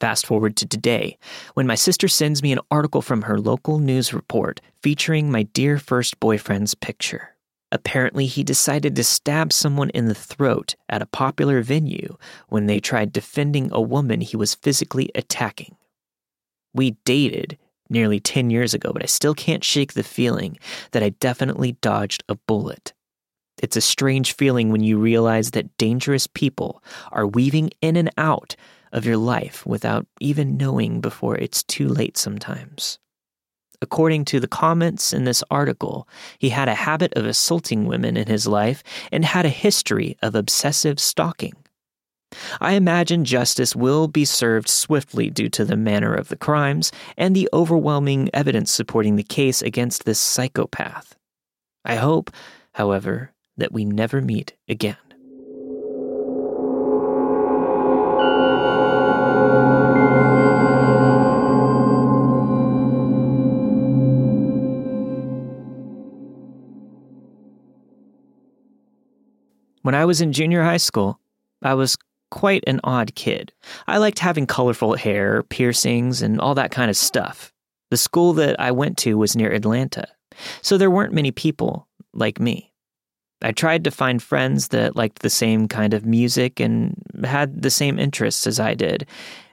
Fast 0.02 0.26
forward 0.26 0.58
to 0.58 0.66
today, 0.66 1.20
when 1.54 1.68
my 1.68 1.76
sister 1.76 2.08
sends 2.08 2.42
me 2.42 2.52
an 2.52 2.60
article 2.72 3.04
from 3.04 3.22
her 3.22 3.40
local 3.40 3.78
news 3.78 4.16
report 4.16 4.60
featuring 4.82 5.30
my 5.30 5.44
dear 5.44 5.78
first 5.78 6.20
boyfriend's 6.20 6.74
picture. 6.74 7.36
Apparently, 7.72 8.26
he 8.26 8.44
decided 8.44 8.96
to 8.96 9.04
stab 9.04 9.54
someone 9.54 9.92
in 9.92 10.08
the 10.08 10.16
throat 10.16 10.74
at 10.90 11.04
a 11.04 11.06
popular 11.06 11.62
venue 11.62 12.18
when 12.50 12.66
they 12.66 12.80
tried 12.80 13.14
defending 13.14 13.70
a 13.72 13.80
woman 13.80 14.22
he 14.22 14.36
was 14.36 14.56
physically 14.56 15.12
attacking. 15.14 15.76
We 16.74 16.98
dated 17.06 17.60
nearly 17.88 18.20
10 18.20 18.50
years 18.50 18.74
ago, 18.74 18.92
but 18.92 19.04
I 19.04 19.06
still 19.06 19.36
can't 19.36 19.64
shake 19.64 19.94
the 19.94 20.02
feeling 20.02 20.58
that 20.94 21.04
I 21.04 21.10
definitely 21.10 21.74
dodged 21.74 22.24
a 22.28 22.34
bullet. 22.34 22.94
It's 23.62 23.78
a 23.78 23.82
strange 23.82 24.34
feeling 24.34 24.72
when 24.72 24.82
you 24.82 24.98
realize 24.98 25.52
that 25.52 25.78
dangerous 25.78 26.26
people 26.26 26.84
are 27.12 27.28
weaving 27.28 27.70
in 27.82 27.96
and 27.96 28.10
out 28.18 28.56
of 28.92 29.06
your 29.06 29.18
life 29.18 29.66
without 29.66 30.08
even 30.20 30.58
knowing 30.58 31.02
before 31.02 31.38
it's 31.38 31.64
too 31.64 31.88
late 31.88 32.18
sometimes. 32.18 33.00
According 33.82 34.26
to 34.26 34.40
the 34.40 34.48
comments 34.48 35.12
in 35.12 35.24
this 35.24 35.44
article, 35.50 36.08
he 36.38 36.50
had 36.50 36.68
a 36.68 36.76
habit 36.76 37.14
of 37.16 37.26
assaulting 37.26 37.88
women 37.88 38.16
in 38.16 38.28
his 38.28 38.46
life 38.46 38.84
and 39.12 39.26
had 39.26 39.46
a 39.46 39.50
history 39.50 40.18
of 40.22 40.36
obsessive 40.36 41.00
stalking. 41.00 41.54
I 42.62 42.74
imagine 42.74 43.26
justice 43.26 43.76
will 43.76 44.08
be 44.08 44.24
served 44.24 44.70
swiftly 44.70 45.30
due 45.30 45.50
to 45.50 45.66
the 45.66 45.76
manner 45.76 46.14
of 46.14 46.30
the 46.30 46.38
crimes 46.38 46.92
and 47.18 47.36
the 47.36 47.50
overwhelming 47.52 48.30
evidence 48.34 48.72
supporting 48.72 49.16
the 49.16 49.24
case 49.24 49.62
against 49.62 50.06
this 50.06 50.20
psychopath. 50.20 51.16
I 51.84 51.96
hope, 51.96 52.32
however, 52.74 53.34
that 53.58 53.74
we 53.74 53.84
never 53.84 54.22
meet 54.22 54.56
again. 54.70 55.11
When 69.92 70.00
I 70.00 70.06
was 70.06 70.22
in 70.22 70.32
junior 70.32 70.64
high 70.64 70.78
school, 70.78 71.20
I 71.62 71.74
was 71.74 71.98
quite 72.30 72.64
an 72.66 72.80
odd 72.86 73.14
kid. 73.14 73.52
I 73.88 73.98
liked 73.98 74.20
having 74.20 74.48
colorful 74.48 74.96
hair, 74.96 75.44
piercings, 75.44 76.22
and 76.22 76.40
all 76.40 76.56
that 76.56 76.72
kind 76.72 76.90
of 76.90 76.96
stuff. 76.96 77.52
The 77.90 77.98
school 77.98 78.32
that 78.36 78.58
I 78.58 78.72
went 78.72 78.98
to 79.00 79.18
was 79.18 79.36
near 79.36 79.52
Atlanta, 79.52 80.08
so 80.62 80.78
there 80.78 80.90
weren't 80.90 81.12
many 81.12 81.32
people 81.32 81.90
like 82.14 82.40
me. 82.40 82.72
I 83.42 83.52
tried 83.52 83.84
to 83.84 83.92
find 83.92 84.24
friends 84.24 84.70
that 84.70 84.96
liked 84.96 85.24
the 85.24 85.30
same 85.30 85.68
kind 85.68 85.94
of 85.94 86.06
music 86.06 86.62
and 86.62 86.96
had 87.26 87.62
the 87.62 87.70
same 87.70 88.00
interests 88.00 88.48
as 88.48 88.62
I 88.62 88.76
did, 88.76 89.06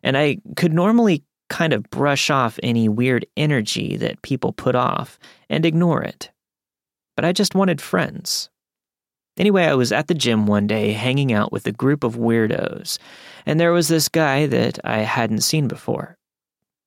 and 0.05 0.17
I 0.17 0.39
could 0.55 0.73
normally 0.73 1.25
kind 1.51 1.73
of 1.73 1.91
brush 1.91 2.31
off 2.31 2.61
any 2.63 2.89
weird 2.89 3.27
energy 3.37 3.97
that 3.97 4.23
people 4.23 4.53
put 4.53 4.77
off 4.77 5.19
and 5.51 5.67
ignore 5.67 6.05
it. 6.05 6.31
But 7.17 7.25
I 7.25 7.33
just 7.33 7.57
wanted 7.57 7.81
friends. 7.81 8.51
Anyway, 9.39 9.65
I 9.65 9.75
was 9.75 9.93
at 9.93 10.09
the 10.09 10.15
gym 10.15 10.47
one 10.47 10.67
day 10.67 10.93
hanging 10.93 11.33
out 11.33 11.53
with 11.53 11.67
a 11.67 11.73
group 11.73 12.03
of 12.03 12.17
weirdos, 12.17 12.99
and 13.47 13.59
there 13.59 13.73
was 13.73 13.87
this 13.87 14.09
guy 14.09 14.47
that 14.47 14.81
I 14.85 14.99
hadn't 14.99 15.43
seen 15.43 15.69
before. 15.69 16.19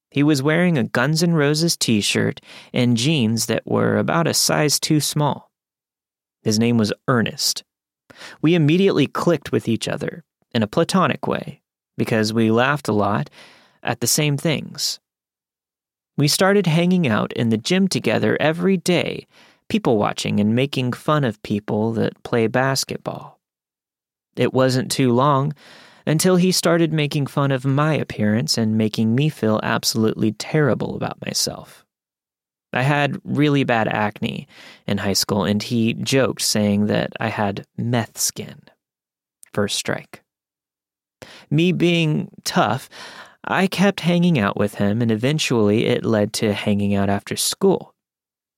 He 0.09 0.21
was 0.21 0.43
wearing 0.43 0.77
a 0.77 0.83
Guns 0.83 1.23
N' 1.23 1.33
Roses 1.33 1.77
t 1.77 2.01
shirt 2.01 2.41
and 2.73 2.97
jeans 2.97 3.45
that 3.45 3.65
were 3.65 3.97
about 3.97 4.27
a 4.27 4.33
size 4.33 4.79
too 4.79 4.99
small. 4.99 5.49
His 6.43 6.59
name 6.59 6.77
was 6.77 6.91
Ernest. 7.07 7.63
We 8.41 8.55
immediately 8.55 9.07
clicked 9.07 9.53
with 9.53 9.69
each 9.69 9.87
other 9.87 10.25
in 10.53 10.61
a 10.61 10.67
platonic 10.67 11.27
way 11.27 11.61
because 11.97 12.33
we 12.33 12.51
laughed 12.51 12.89
a 12.89 12.93
lot 12.93 13.29
at 13.81 14.01
the 14.01 14.07
same 14.07 14.35
things. 14.35 14.99
We 16.17 16.27
started 16.27 16.67
hanging 16.67 17.07
out 17.07 17.31
in 17.33 17.49
the 17.49 17.57
gym 17.57 17.87
together 17.87 18.37
every 18.41 18.75
day 18.75 19.27
people 19.71 19.97
watching 19.97 20.41
and 20.41 20.53
making 20.53 20.91
fun 20.91 21.23
of 21.23 21.41
people 21.43 21.93
that 21.93 22.21
play 22.23 22.45
basketball. 22.45 23.39
It 24.35 24.53
wasn't 24.53 24.91
too 24.91 25.13
long 25.13 25.53
until 26.05 26.35
he 26.35 26.51
started 26.51 26.91
making 26.91 27.27
fun 27.27 27.53
of 27.53 27.63
my 27.63 27.93
appearance 27.93 28.57
and 28.57 28.77
making 28.77 29.15
me 29.15 29.29
feel 29.29 29.61
absolutely 29.63 30.33
terrible 30.33 30.97
about 30.97 31.25
myself. 31.25 31.85
I 32.73 32.81
had 32.81 33.21
really 33.23 33.63
bad 33.63 33.87
acne 33.87 34.45
in 34.87 34.97
high 34.97 35.13
school, 35.13 35.45
and 35.45 35.63
he 35.63 35.93
joked 35.93 36.41
saying 36.41 36.87
that 36.87 37.13
I 37.21 37.29
had 37.29 37.65
meth 37.77 38.17
skin. 38.17 38.59
First 39.53 39.77
strike. 39.77 40.21
Me 41.49 41.71
being 41.71 42.29
tough, 42.43 42.89
I 43.45 43.67
kept 43.67 44.01
hanging 44.01 44.37
out 44.37 44.57
with 44.57 44.75
him, 44.75 45.01
and 45.01 45.11
eventually 45.11 45.85
it 45.85 46.03
led 46.03 46.33
to 46.33 46.51
hanging 46.51 46.93
out 46.93 47.09
after 47.09 47.37
school. 47.37 47.95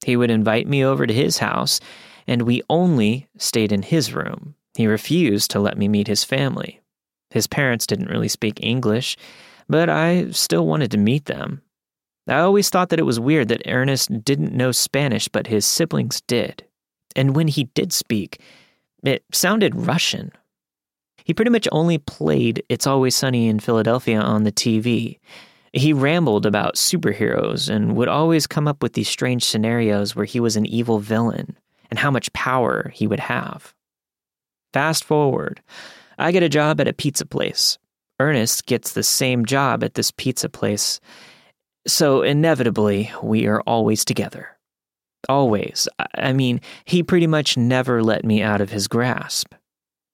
He 0.04 0.16
would 0.16 0.32
invite 0.32 0.68
me 0.68 0.84
over 0.84 1.08
to 1.08 1.14
his 1.14 1.38
house, 1.38 1.80
and 2.28 2.44
we 2.44 2.62
only 2.70 3.28
stayed 3.38 3.72
in 3.72 3.82
his 3.82 4.14
room. 4.14 4.56
He 4.76 4.88
refused 4.88 5.52
to 5.52 5.60
let 5.60 5.78
me 5.78 5.88
meet 5.88 6.08
his 6.08 6.24
family. 6.24 6.82
His 7.30 7.48
parents 7.48 7.88
didn't 7.88 8.10
really 8.10 8.28
speak 8.28 8.60
English, 8.62 9.18
but 9.68 9.90
I 9.90 10.30
still 10.32 10.68
wanted 10.68 10.92
to 10.92 10.98
meet 10.98 11.26
them. 11.26 11.62
I 12.28 12.40
always 12.40 12.70
thought 12.70 12.90
that 12.90 13.00
it 13.00 13.06
was 13.06 13.20
weird 13.20 13.50
that 13.50 13.68
Ernest 13.68 14.24
didn't 14.24 14.54
know 14.54 14.72
Spanish, 14.72 15.28
but 15.28 15.48
his 15.48 15.66
siblings 15.66 16.22
did. 16.22 16.64
And 17.16 17.36
when 17.36 17.48
he 17.48 17.66
did 17.76 17.92
speak, 17.92 18.40
it 19.04 19.24
sounded 19.32 19.76
Russian. 19.76 20.32
He 21.24 21.34
pretty 21.34 21.52
much 21.52 21.68
only 21.72 21.98
played 21.98 22.64
It's 22.70 22.88
Always 22.88 23.16
Sunny 23.16 23.48
in 23.48 23.60
Philadelphia 23.60 24.20
on 24.20 24.44
the 24.44 24.52
TV, 24.52 25.20
he 25.74 25.92
rambled 25.92 26.46
about 26.46 26.76
superheroes 26.76 27.68
and 27.68 27.96
would 27.96 28.08
always 28.08 28.46
come 28.46 28.68
up 28.68 28.84
with 28.84 28.94
these 28.94 29.10
strange 29.10 29.44
scenarios 29.44 30.16
where 30.16 30.26
he 30.26 30.40
was 30.40 30.56
an 30.56 30.68
evil 30.68 31.00
villain 31.00 31.58
and 31.90 31.98
how 32.00 32.12
much 32.12 32.32
power 32.34 32.90
he 32.94 33.08
would 33.08 33.20
have. 33.20 33.74
Fast 34.72 35.04
forward, 35.04 35.62
I 36.18 36.32
get 36.32 36.44
a 36.44 36.50
job 36.50 36.80
at 36.80 36.88
a 36.88 36.94
pizza 36.94 37.26
place. 37.26 37.80
Ernest 38.20 38.68
gets 38.68 38.94
the 38.94 39.04
same 39.04 39.46
job 39.46 39.84
at 39.84 39.96
this 39.96 40.12
pizza 40.12 40.48
place. 40.48 41.00
So 41.88 42.22
inevitably, 42.22 43.12
we 43.22 43.48
are 43.48 43.62
always 43.62 44.06
together. 44.06 44.50
Always. 45.28 45.88
I 46.16 46.34
mean, 46.34 46.62
he 46.86 47.02
pretty 47.02 47.28
much 47.28 47.58
never 47.58 48.04
let 48.04 48.24
me 48.24 48.42
out 48.42 48.62
of 48.62 48.72
his 48.72 48.88
grasp. 48.88 49.54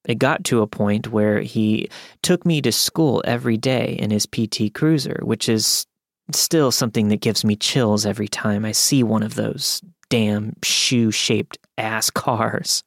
It 0.06 0.20
got 0.20 0.44
to 0.46 0.62
a 0.62 0.68
point 0.68 1.12
where 1.12 1.42
he 1.42 1.90
took 2.22 2.46
me 2.46 2.62
to 2.62 2.72
school 2.72 3.22
every 3.26 3.58
day 3.58 3.98
in 4.00 4.12
his 4.12 4.26
PT 4.26 4.74
Cruiser, 4.74 5.20
which 5.24 5.50
is 5.50 5.86
still 6.34 6.72
something 6.72 7.10
that 7.10 7.22
gives 7.22 7.44
me 7.44 7.56
chills 7.56 8.06
every 8.06 8.28
time 8.28 8.66
I 8.66 8.72
see 8.72 9.04
one 9.04 9.24
of 9.24 9.36
those 9.36 9.82
damn 10.10 10.56
shoe 10.64 11.12
shaped 11.12 11.58
ass 11.78 12.10
cars. 12.10 12.84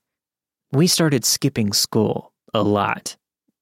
We 0.73 0.87
started 0.87 1.25
skipping 1.25 1.73
school 1.73 2.33
a 2.55 2.63
lot. 2.63 3.17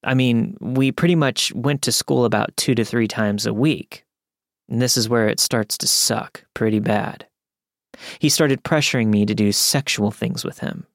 I 0.05 0.15
mean, 0.15 0.57
we 0.61 0.93
pretty 0.93 1.17
much 1.17 1.53
went 1.55 1.83
to 1.83 1.93
school 1.93 2.25
about 2.25 2.57
two 2.57 2.75
to 2.75 2.85
three 2.85 3.09
times 3.09 3.47
a 3.47 3.55
week. 3.55 4.05
And 4.69 4.81
this 4.81 4.97
is 4.97 5.09
where 5.09 5.29
it 5.29 5.41
starts 5.41 5.77
to 5.79 5.89
suck 5.89 6.45
pretty 6.55 6.79
bad. 6.79 7.27
He 8.21 8.29
started 8.29 8.63
pressuring 8.63 9.09
me 9.09 9.27
to 9.27 9.35
do 9.35 9.53
sexual 9.53 10.11
things 10.11 10.45
with 10.45 10.61
him. 10.61 10.87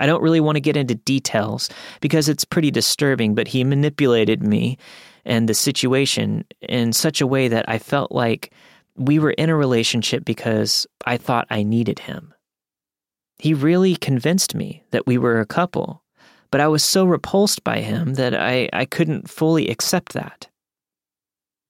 I 0.00 0.06
don't 0.06 0.22
really 0.22 0.40
want 0.40 0.56
to 0.56 0.60
get 0.60 0.76
into 0.76 0.94
details 0.94 1.70
because 2.00 2.28
it's 2.28 2.44
pretty 2.44 2.70
disturbing, 2.70 3.34
but 3.34 3.48
he 3.48 3.64
manipulated 3.64 4.42
me 4.42 4.78
and 5.24 5.48
the 5.48 5.54
situation 5.54 6.44
in 6.60 6.92
such 6.92 7.20
a 7.20 7.26
way 7.26 7.48
that 7.48 7.68
I 7.68 7.78
felt 7.78 8.12
like 8.12 8.52
we 8.96 9.18
were 9.18 9.32
in 9.32 9.50
a 9.50 9.56
relationship 9.56 10.24
because 10.24 10.86
I 11.06 11.16
thought 11.16 11.46
I 11.50 11.62
needed 11.62 12.00
him. 12.00 12.34
He 13.38 13.54
really 13.54 13.96
convinced 13.96 14.54
me 14.54 14.84
that 14.90 15.06
we 15.06 15.18
were 15.18 15.40
a 15.40 15.46
couple, 15.46 16.02
but 16.50 16.60
I 16.60 16.68
was 16.68 16.84
so 16.84 17.04
repulsed 17.04 17.64
by 17.64 17.80
him 17.80 18.14
that 18.14 18.34
I, 18.34 18.68
I 18.72 18.84
couldn't 18.84 19.28
fully 19.28 19.68
accept 19.68 20.12
that. 20.12 20.48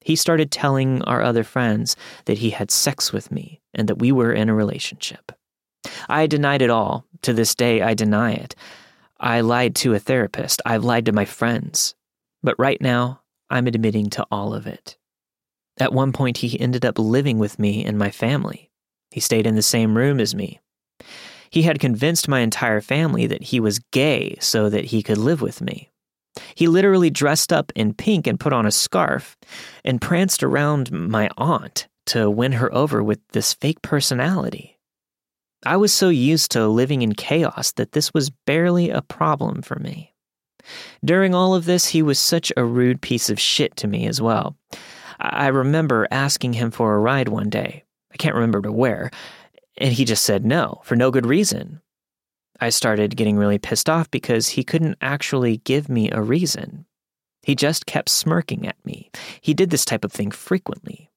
He 0.00 0.16
started 0.16 0.50
telling 0.50 1.02
our 1.02 1.22
other 1.22 1.44
friends 1.44 1.96
that 2.26 2.38
he 2.38 2.50
had 2.50 2.70
sex 2.70 3.12
with 3.12 3.30
me 3.30 3.62
and 3.72 3.88
that 3.88 3.98
we 3.98 4.12
were 4.12 4.32
in 4.32 4.50
a 4.50 4.54
relationship. 4.54 5.32
I 6.09 6.27
denied 6.27 6.62
it 6.62 6.70
all. 6.70 7.05
To 7.23 7.33
this 7.33 7.55
day, 7.55 7.81
I 7.81 7.94
deny 7.94 8.33
it. 8.33 8.55
I 9.18 9.40
lied 9.40 9.75
to 9.77 9.94
a 9.94 9.99
therapist. 9.99 10.61
I've 10.66 10.85
lied 10.85 11.07
to 11.07 11.12
my 11.12 11.25
friends. 11.25 11.94
But 12.42 12.59
right 12.59 12.81
now, 12.81 13.23
I'm 13.49 13.66
admitting 13.66 14.11
to 14.11 14.27
all 14.31 14.53
of 14.53 14.66
it. 14.66 14.97
At 15.79 15.92
one 15.92 16.12
point, 16.12 16.38
he 16.38 16.61
ended 16.61 16.85
up 16.85 16.99
living 16.99 17.38
with 17.38 17.59
me 17.59 17.85
and 17.85 17.99
my 17.99 18.11
family. 18.11 18.70
He 19.11 19.20
stayed 19.20 19.47
in 19.47 19.55
the 19.55 19.62
same 19.62 19.97
room 19.97 20.20
as 20.20 20.35
me. 20.35 20.61
He 21.51 21.62
had 21.62 21.79
convinced 21.81 22.29
my 22.29 22.40
entire 22.40 22.81
family 22.81 23.27
that 23.27 23.44
he 23.44 23.61
was 23.61 23.79
gay 23.92 24.37
so 24.40 24.68
that 24.68 24.87
he 24.87 25.03
could 25.03 25.18
live 25.18 25.40
with 25.40 25.61
me. 25.61 25.90
He 26.55 26.66
literally 26.66 27.11
dressed 27.11 27.53
up 27.53 27.73
in 27.77 27.94
pink 27.94 28.27
and 28.27 28.40
put 28.40 28.53
on 28.53 28.66
a 28.66 28.73
scarf 28.73 29.37
and 29.85 30.01
pranced 30.01 30.42
around 30.42 30.90
my 30.90 31.31
aunt 31.38 31.87
to 32.07 32.29
win 32.29 32.53
her 32.53 32.75
over 32.75 33.03
with 33.03 33.20
this 33.33 33.55
fake 33.55 33.83
personality. 33.83 34.73
I 35.66 35.77
was 35.77 35.92
so 35.92 36.09
used 36.09 36.50
to 36.53 36.68
living 36.68 37.03
in 37.03 37.14
chaos 37.14 37.72
that 37.72 37.92
this 37.92 38.12
was 38.12 38.31
barely 38.31 38.90
a 38.90 39.03
problem 39.03 39.62
for 39.62 39.79
me. 39.79 40.14
During 41.05 41.35
all 41.35 41.55
of 41.55 41.64
this, 41.64 41.87
he 41.87 42.03
was 42.03 42.18
such 42.18 42.53
a 42.57 42.64
rude 42.64 43.00
piece 43.00 43.31
of 43.31 43.40
shit 43.40 43.77
to 43.77 43.87
me 43.87 44.07
as 44.07 44.20
well. 44.20 44.57
I 45.20 45.48
remember 45.48 46.09
asking 46.11 46.55
him 46.55 46.70
for 46.70 46.94
a 46.94 46.98
ride 46.98 47.29
one 47.29 47.50
day. 47.50 47.85
I 48.12 48.16
can't 48.16 48.35
remember 48.35 48.62
to 48.62 48.72
where, 48.72 49.11
and 49.79 49.92
he 49.92 50.05
just 50.05 50.24
said 50.24 50.44
no 50.44 50.81
for 50.85 50.96
no 50.96 51.11
good 51.11 51.27
reason. 51.27 51.81
I 52.61 52.70
started 52.70 53.16
getting 53.16 53.37
really 53.37 53.59
pissed 53.59 53.90
off 53.90 54.11
because 54.11 54.48
he 54.48 54.64
couldn't 54.64 54.98
actually 55.00 55.59
give 55.59 55.88
me 55.88 56.11
a 56.11 56.22
reason. 56.22 56.87
He 57.42 57.55
just 57.55 57.87
kept 57.87 58.09
smirking 58.09 58.66
at 58.66 58.77
me. 58.85 59.11
He 59.40 59.55
did 59.55 59.70
this 59.70 59.85
type 59.85 60.05
of 60.05 60.12
thing 60.12 60.31
frequently. 60.31 61.11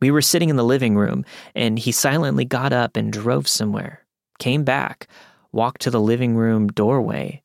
We 0.00 0.10
were 0.10 0.22
sitting 0.22 0.50
in 0.50 0.56
the 0.56 0.64
living 0.64 0.96
room, 0.96 1.24
and 1.54 1.78
he 1.78 1.92
silently 1.92 2.44
got 2.44 2.72
up 2.72 2.96
and 2.96 3.12
drove 3.12 3.48
somewhere, 3.48 4.04
came 4.38 4.64
back, 4.64 5.08
walked 5.52 5.82
to 5.82 5.90
the 5.90 6.00
living 6.00 6.36
room 6.36 6.68
doorway, 6.68 7.42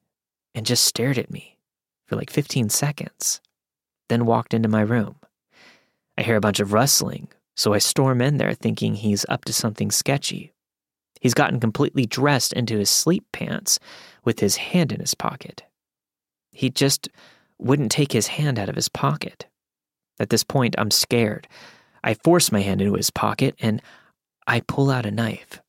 and 0.55 0.65
just 0.65 0.83
stared 0.83 1.17
at 1.17 1.31
me 1.31 1.57
for 2.07 2.15
like 2.15 2.31
15 2.31 2.69
seconds, 2.69 3.39
then 4.09 4.25
walked 4.25 4.53
into 4.53 4.67
my 4.67 4.81
room. 4.81 5.15
I 6.17 6.23
hear 6.23 6.35
a 6.35 6.41
bunch 6.41 6.59
of 6.59 6.73
rustling, 6.73 7.29
so 7.55 7.73
I 7.73 7.77
storm 7.77 8.19
in 8.21 8.37
there 8.37 8.53
thinking 8.53 8.95
he's 8.95 9.25
up 9.29 9.45
to 9.45 9.53
something 9.53 9.91
sketchy. 9.91 10.53
He's 11.21 11.33
gotten 11.33 11.59
completely 11.59 12.05
dressed 12.05 12.53
into 12.53 12.77
his 12.77 12.89
sleep 12.89 13.25
pants 13.31 13.79
with 14.23 14.39
his 14.39 14.55
hand 14.57 14.91
in 14.91 14.99
his 14.99 15.13
pocket. 15.13 15.63
He 16.51 16.69
just 16.69 17.09
wouldn't 17.57 17.91
take 17.91 18.11
his 18.11 18.27
hand 18.27 18.57
out 18.57 18.69
of 18.69 18.75
his 18.75 18.89
pocket. 18.89 19.45
At 20.19 20.29
this 20.29 20.43
point, 20.43 20.75
I'm 20.77 20.91
scared. 20.91 21.47
I 22.03 22.13
force 22.13 22.51
my 22.51 22.61
hand 22.61 22.81
into 22.81 22.95
his 22.95 23.09
pocket 23.09 23.55
and 23.59 23.81
I 24.47 24.61
pull 24.61 24.89
out 24.89 25.05
a 25.05 25.11
knife. 25.11 25.61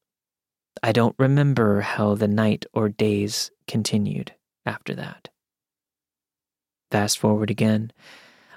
I 0.83 0.93
don't 0.93 1.15
remember 1.19 1.81
how 1.81 2.15
the 2.15 2.29
night 2.29 2.65
or 2.73 2.89
days 2.89 3.51
continued 3.67 4.35
after 4.65 4.95
that. 4.95 5.29
Fast 6.91 7.19
forward 7.19 7.51
again. 7.51 7.93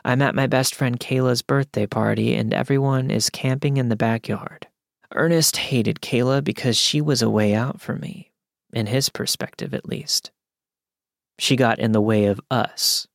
I'm 0.06 0.22
at 0.22 0.36
my 0.36 0.48
best 0.48 0.76
friend 0.76 1.00
Kayla's 1.00 1.42
birthday 1.42 1.86
party, 1.86 2.36
and 2.36 2.54
everyone 2.54 3.10
is 3.10 3.30
camping 3.30 3.78
in 3.78 3.90
the 3.90 3.96
backyard. 3.96 4.68
Ernest 5.14 5.58
hated 5.58 6.02
Kayla 6.02 6.44
because 6.44 6.78
she 6.78 7.00
was 7.00 7.22
a 7.22 7.30
way 7.30 7.54
out 7.54 7.80
for 7.80 7.96
me, 7.96 8.32
in 8.74 8.88
his 8.88 9.10
perspective 9.10 9.74
at 9.74 9.88
least. 9.88 10.32
She 11.40 11.56
got 11.56 11.80
in 11.80 11.94
the 11.94 12.02
way 12.02 12.26
of 12.26 12.42
us. 12.52 13.08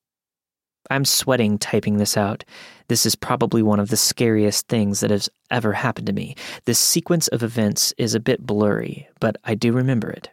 I'm 0.91 1.05
sweating 1.05 1.59
typing 1.59 1.99
this 1.99 2.17
out. 2.17 2.45
This 2.89 3.05
is 3.05 3.15
probably 3.15 3.63
one 3.63 3.81
of 3.81 3.91
the 3.91 3.97
scariest 3.97 4.69
things 4.69 5.01
that 5.01 5.11
has 5.11 5.29
ever 5.51 5.73
happened 5.73 6.07
to 6.07 6.13
me. 6.13 6.35
This 6.65 6.79
sequence 6.79 7.29
of 7.29 7.43
events 7.43 7.93
is 7.99 8.15
a 8.15 8.21
bit 8.21 8.47
blurry, 8.47 9.09
but 9.21 9.37
I 9.45 9.55
do 9.55 9.73
remember 9.73 10.11
it. 10.11 10.31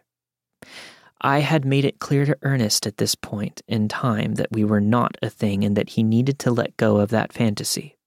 I 1.21 1.39
had 1.39 1.65
made 1.65 1.85
it 1.85 1.99
clear 1.99 2.25
to 2.25 2.37
Ernest 2.43 2.85
at 2.85 2.97
this 2.97 3.15
point 3.15 3.61
in 3.67 3.87
time 3.87 4.35
that 4.35 4.51
we 4.51 4.63
were 4.63 4.81
not 4.81 5.17
a 5.21 5.29
thing 5.29 5.63
and 5.63 5.75
that 5.75 5.89
he 5.89 6.03
needed 6.03 6.39
to 6.39 6.51
let 6.51 6.77
go 6.77 6.97
of 6.97 7.09
that 7.09 7.33
fantasy. 7.33 7.97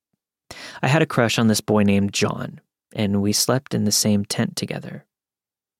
I 0.83 0.89
had 0.89 1.03
a 1.03 1.07
crush 1.07 1.39
on 1.39 1.49
this 1.49 1.61
boy 1.61 1.83
named 1.83 2.13
John, 2.13 2.61
and 2.95 3.21
we 3.21 3.33
slept 3.33 3.75
in 3.75 3.85
the 3.85 3.93
same 3.93 4.25
tent 4.25 4.57
together. 4.57 5.05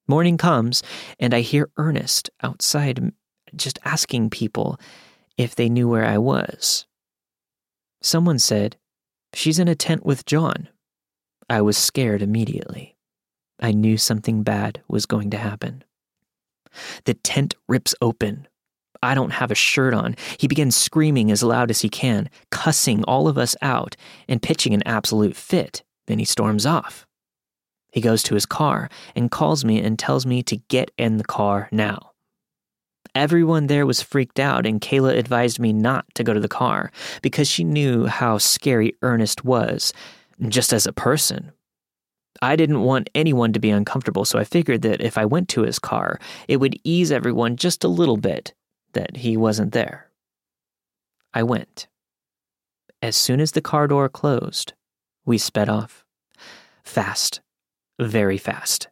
Morning 0.07 0.37
comes, 0.37 0.83
and 1.21 1.35
I 1.35 1.41
hear 1.41 1.71
Ernest 1.77 2.31
outside 2.43 3.13
just 3.55 3.79
asking 3.85 4.31
people 4.31 4.81
if 5.39 5.55
they 5.55 5.71
knew 5.71 5.89
where 5.89 6.05
I 6.05 6.19
was. 6.19 6.85
Someone 8.03 8.39
said, 8.39 8.77
She's 9.33 9.59
in 9.59 9.69
a 9.69 9.75
tent 9.75 10.05
with 10.05 10.27
John. 10.27 10.69
I 11.49 11.63
was 11.63 11.79
scared 11.79 12.21
immediately. 12.21 12.97
I 13.61 13.73
knew 13.73 13.97
something 13.97 14.43
bad 14.43 14.83
was 14.89 15.07
going 15.07 15.31
to 15.31 15.39
happen. 15.39 15.85
The 17.05 17.15
tent 17.15 17.55
rips 17.69 17.95
open. 18.01 18.47
I 19.03 19.15
don't 19.15 19.31
have 19.31 19.51
a 19.51 19.57
shirt 19.57 19.95
on. 19.95 20.17
He 20.39 20.49
begins 20.49 20.77
screaming 20.77 21.31
as 21.31 21.43
loud 21.43 21.71
as 21.71 21.81
he 21.81 21.89
can, 21.89 22.29
cussing 22.51 23.05
all 23.05 23.29
of 23.29 23.39
us 23.39 23.57
out 23.63 23.97
and 24.29 24.43
pitching 24.43 24.75
an 24.75 24.83
absolute 24.85 25.37
fit. 25.37 25.85
Then 26.07 26.19
he 26.19 26.25
storms 26.25 26.67
off. 26.67 27.07
He 27.93 28.01
goes 28.01 28.23
to 28.25 28.35
his 28.35 28.47
car 28.47 28.91
and 29.15 29.31
calls 29.31 29.65
me 29.65 29.81
and 29.81 29.99
tells 29.99 30.27
me 30.27 30.43
to 30.45 30.57
get 30.57 30.91
in 30.99 31.17
the 31.17 31.25
car 31.25 31.69
now. 31.71 32.08
Everyone 33.15 33.67
there 33.67 33.87
was 33.87 34.03
freaked 34.03 34.39
out, 34.39 34.67
and 34.67 34.81
Kayla 34.81 35.17
advised 35.17 35.59
me 35.59 35.73
not 35.73 36.07
to 36.15 36.25
go 36.25 36.35
to 36.35 36.41
the 36.41 36.49
car 36.49 36.91
because 37.23 37.49
she 37.49 37.65
knew 37.65 38.07
how 38.07 38.39
scary 38.39 38.95
Ernest 39.03 39.45
was, 39.45 39.93
just 40.49 40.73
as 40.73 40.87
a 40.87 40.93
person. 40.93 41.53
I 42.41 42.55
didn't 42.55 42.83
want 42.83 43.11
anyone 43.15 43.53
to 43.53 43.61
be 43.61 43.71
uncomfortable, 43.71 44.25
so 44.25 44.39
I 44.39 44.45
figured 44.45 44.83
that 44.83 45.01
if 45.01 45.19
I 45.19 45.25
went 45.25 45.49
to 45.51 45.63
his 45.63 45.79
car, 45.79 46.21
it 46.47 46.59
would 46.59 46.79
ease 46.85 47.11
everyone 47.11 47.57
just 47.57 47.83
a 47.83 47.89
little 47.89 48.17
bit 48.17 48.55
that 48.93 49.17
he 49.19 49.37
wasn't 49.37 49.73
there. 49.73 50.11
I 51.35 51.43
went. 51.43 51.89
As 53.03 53.17
soon 53.17 53.41
as 53.41 53.53
the 53.53 53.61
car 53.61 53.87
door 53.87 54.09
closed, 54.09 54.73
we 55.25 55.39
sped 55.39 55.69
off. 55.69 56.05
Fast, 56.85 57.41
very 57.99 58.39
fast. 58.39 58.89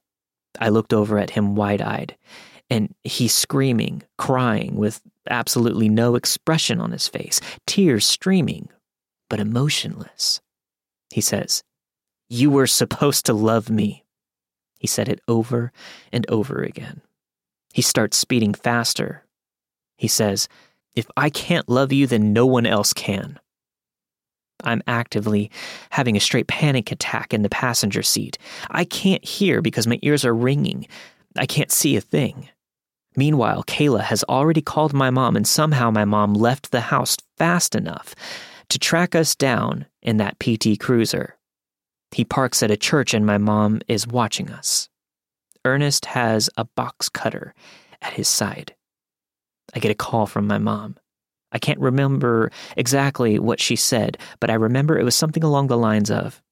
I 0.60 0.68
looked 0.68 0.92
over 0.92 1.18
at 1.18 1.30
him 1.30 1.54
wide 1.54 1.82
eyed, 1.82 2.16
and 2.68 2.94
he's 3.04 3.32
screaming, 3.32 4.02
crying, 4.18 4.76
with 4.76 5.00
absolutely 5.30 5.88
no 5.88 6.16
expression 6.16 6.80
on 6.80 6.92
his 6.92 7.08
face, 7.08 7.40
tears 7.66 8.04
streaming, 8.04 8.68
but 9.28 9.40
emotionless. 9.40 10.40
He 11.10 11.20
says, 11.20 11.62
You 12.28 12.50
were 12.50 12.66
supposed 12.66 13.26
to 13.26 13.32
love 13.32 13.70
me. 13.70 14.04
He 14.78 14.86
said 14.86 15.08
it 15.08 15.20
over 15.28 15.72
and 16.12 16.28
over 16.28 16.62
again. 16.62 17.02
He 17.72 17.82
starts 17.82 18.16
speeding 18.16 18.54
faster. 18.54 19.24
He 19.96 20.08
says, 20.08 20.48
If 20.94 21.06
I 21.16 21.30
can't 21.30 21.68
love 21.68 21.92
you, 21.92 22.06
then 22.06 22.32
no 22.32 22.46
one 22.46 22.66
else 22.66 22.92
can. 22.92 23.38
I'm 24.64 24.82
actively 24.86 25.50
having 25.90 26.16
a 26.16 26.20
straight 26.20 26.48
panic 26.48 26.90
attack 26.90 27.34
in 27.34 27.42
the 27.42 27.48
passenger 27.48 28.02
seat. 28.02 28.38
I 28.70 28.84
can't 28.84 29.24
hear 29.24 29.62
because 29.62 29.86
my 29.86 29.98
ears 30.02 30.24
are 30.24 30.34
ringing. 30.34 30.86
I 31.36 31.46
can't 31.46 31.70
see 31.70 31.96
a 31.96 32.00
thing. 32.00 32.48
Meanwhile, 33.16 33.64
Kayla 33.64 34.02
has 34.02 34.22
already 34.24 34.60
called 34.60 34.92
my 34.92 35.10
mom, 35.10 35.36
and 35.36 35.46
somehow 35.46 35.90
my 35.90 36.04
mom 36.04 36.34
left 36.34 36.70
the 36.70 36.82
house 36.82 37.16
fast 37.38 37.74
enough 37.74 38.14
to 38.68 38.78
track 38.78 39.14
us 39.14 39.34
down 39.34 39.86
in 40.02 40.18
that 40.18 40.38
PT 40.38 40.78
Cruiser. 40.78 41.36
He 42.12 42.24
parks 42.24 42.62
at 42.62 42.70
a 42.70 42.76
church, 42.76 43.14
and 43.14 43.24
my 43.24 43.38
mom 43.38 43.80
is 43.88 44.06
watching 44.06 44.50
us. 44.50 44.88
Ernest 45.64 46.06
has 46.06 46.50
a 46.56 46.64
box 46.64 47.08
cutter 47.08 47.54
at 48.02 48.12
his 48.12 48.28
side. 48.28 48.74
I 49.74 49.80
get 49.80 49.90
a 49.90 49.94
call 49.94 50.26
from 50.26 50.46
my 50.46 50.58
mom. 50.58 50.96
I 51.52 51.58
can't 51.58 51.80
remember 51.80 52.50
exactly 52.76 53.38
what 53.38 53.60
she 53.60 53.76
said, 53.76 54.18
but 54.40 54.50
I 54.50 54.54
remember 54.54 54.98
it 54.98 55.04
was 55.04 55.14
something 55.14 55.42
along 55.42 55.68
the 55.68 55.78
lines 55.78 56.10
of, 56.10 56.42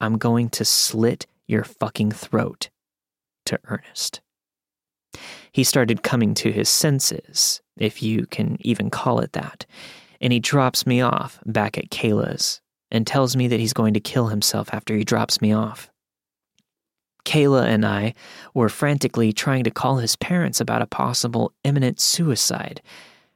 I'm 0.00 0.16
going 0.16 0.48
to 0.50 0.64
slit 0.64 1.26
your 1.46 1.64
fucking 1.64 2.12
throat 2.12 2.70
to 3.46 3.58
Ernest. 3.64 4.20
He 5.52 5.64
started 5.64 6.02
coming 6.02 6.34
to 6.34 6.52
his 6.52 6.68
senses, 6.68 7.60
if 7.76 8.02
you 8.02 8.26
can 8.26 8.56
even 8.60 8.90
call 8.90 9.20
it 9.20 9.32
that, 9.32 9.66
and 10.20 10.32
he 10.32 10.40
drops 10.40 10.86
me 10.86 11.00
off 11.00 11.40
back 11.46 11.78
at 11.78 11.90
Kayla's 11.90 12.60
and 12.90 13.06
tells 13.06 13.36
me 13.36 13.48
that 13.48 13.60
he's 13.60 13.72
going 13.72 13.94
to 13.94 14.00
kill 14.00 14.28
himself 14.28 14.68
after 14.72 14.94
he 14.96 15.04
drops 15.04 15.40
me 15.40 15.52
off. 15.52 15.90
Kayla 17.24 17.64
and 17.64 17.84
I 17.84 18.14
were 18.54 18.70
frantically 18.70 19.32
trying 19.32 19.64
to 19.64 19.70
call 19.70 19.96
his 19.96 20.16
parents 20.16 20.60
about 20.60 20.82
a 20.82 20.86
possible 20.86 21.52
imminent 21.64 22.00
suicide 22.00 22.80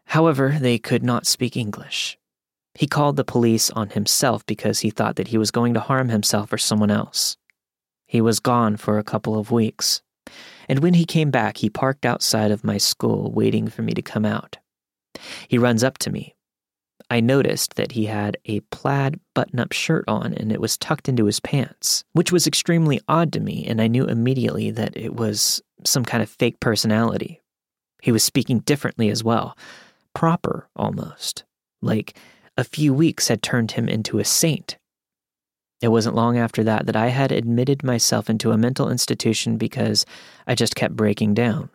However, 0.06 0.58
they 0.61 0.78
could 0.78 1.02
not 1.02 1.26
speak 1.26 1.56
English. 1.56 2.18
He 2.74 2.87
called 2.87 3.16
the 3.16 3.24
police 3.24 3.70
on 3.70 3.90
himself 3.90 4.44
because 4.46 4.80
he 4.80 4.90
thought 4.90 5.16
that 5.16 5.28
he 5.28 5.38
was 5.38 5.50
going 5.50 5.74
to 5.74 5.80
harm 5.80 6.08
himself 6.08 6.52
or 6.52 6.58
someone 6.58 6.90
else. 6.90 7.37
He 8.06 8.20
was 8.20 8.40
gone 8.40 8.76
for 8.76 8.98
a 8.98 9.04
couple 9.04 9.38
of 9.38 9.50
weeks, 9.50 10.02
and 10.68 10.81
when 10.81 10.94
he 10.94 11.05
came 11.05 11.31
back, 11.31 11.57
he 11.59 11.70
parked 11.70 12.07
outside 12.07 12.51
of 12.51 12.64
my 12.64 12.79
school 12.79 13.31
waiting 13.33 13.68
for 13.68 13.83
me 13.83 13.92
to 13.94 14.03
come 14.03 14.25
out. 14.25 14.59
He 15.48 15.59
runs 15.59 15.85
up 15.85 15.98
to 15.98 16.11
me. 16.11 16.35
I 17.11 17.20
noticed 17.20 17.75
that 17.75 17.92
he 17.92 18.07
had 18.07 18.38
a 18.46 18.61
plaid 18.61 19.20
button 19.35 19.61
up 19.61 19.72
shirt 19.72 20.05
on 20.09 20.33
and 20.33 20.51
it 20.51 20.61
was 20.61 20.79
tucked 20.79 21.09
into 21.09 21.27
his 21.27 21.40
pants, 21.40 22.05
which 22.12 22.33
was 22.33 22.46
extremely 22.46 23.01
odd 23.07 23.33
to 23.35 23.40
me, 23.40 23.66
and 23.66 23.83
I 23.83 23.87
knew 23.87 24.07
immediately 24.07 24.70
that 24.70 24.96
it 24.96 25.14
was 25.14 25.61
some 25.85 26.05
kind 26.05 26.22
of 26.22 26.31
fake 26.31 26.59
personality. 26.61 27.40
He 28.01 28.12
was 28.12 28.25
speaking 28.25 28.61
differently 28.61 29.11
as 29.11 29.22
well, 29.22 29.57
proper 30.14 30.68
almost, 30.75 31.44
like 31.83 32.16
a 32.57 32.64
few 32.64 32.94
weeks 32.94 33.29
had 33.29 33.42
turned 33.42 33.72
him 33.72 33.88
into 33.88 34.18
a 34.18 34.25
saint. 34.25 34.79
It 35.83 35.88
wasn't 35.88 36.14
long 36.14 36.38
after 36.38 36.62
that 36.62 36.87
that 36.87 36.95
I 36.95 37.09
had 37.09 37.33
admitted 37.33 37.83
myself 37.83 38.31
into 38.31 38.53
a 38.53 38.57
mental 38.57 38.88
institution 38.88 39.57
because 39.57 40.07
I 40.47 40.55
just 40.55 40.77
kept 40.77 40.95
breaking 40.95 41.35
down. 41.35 41.71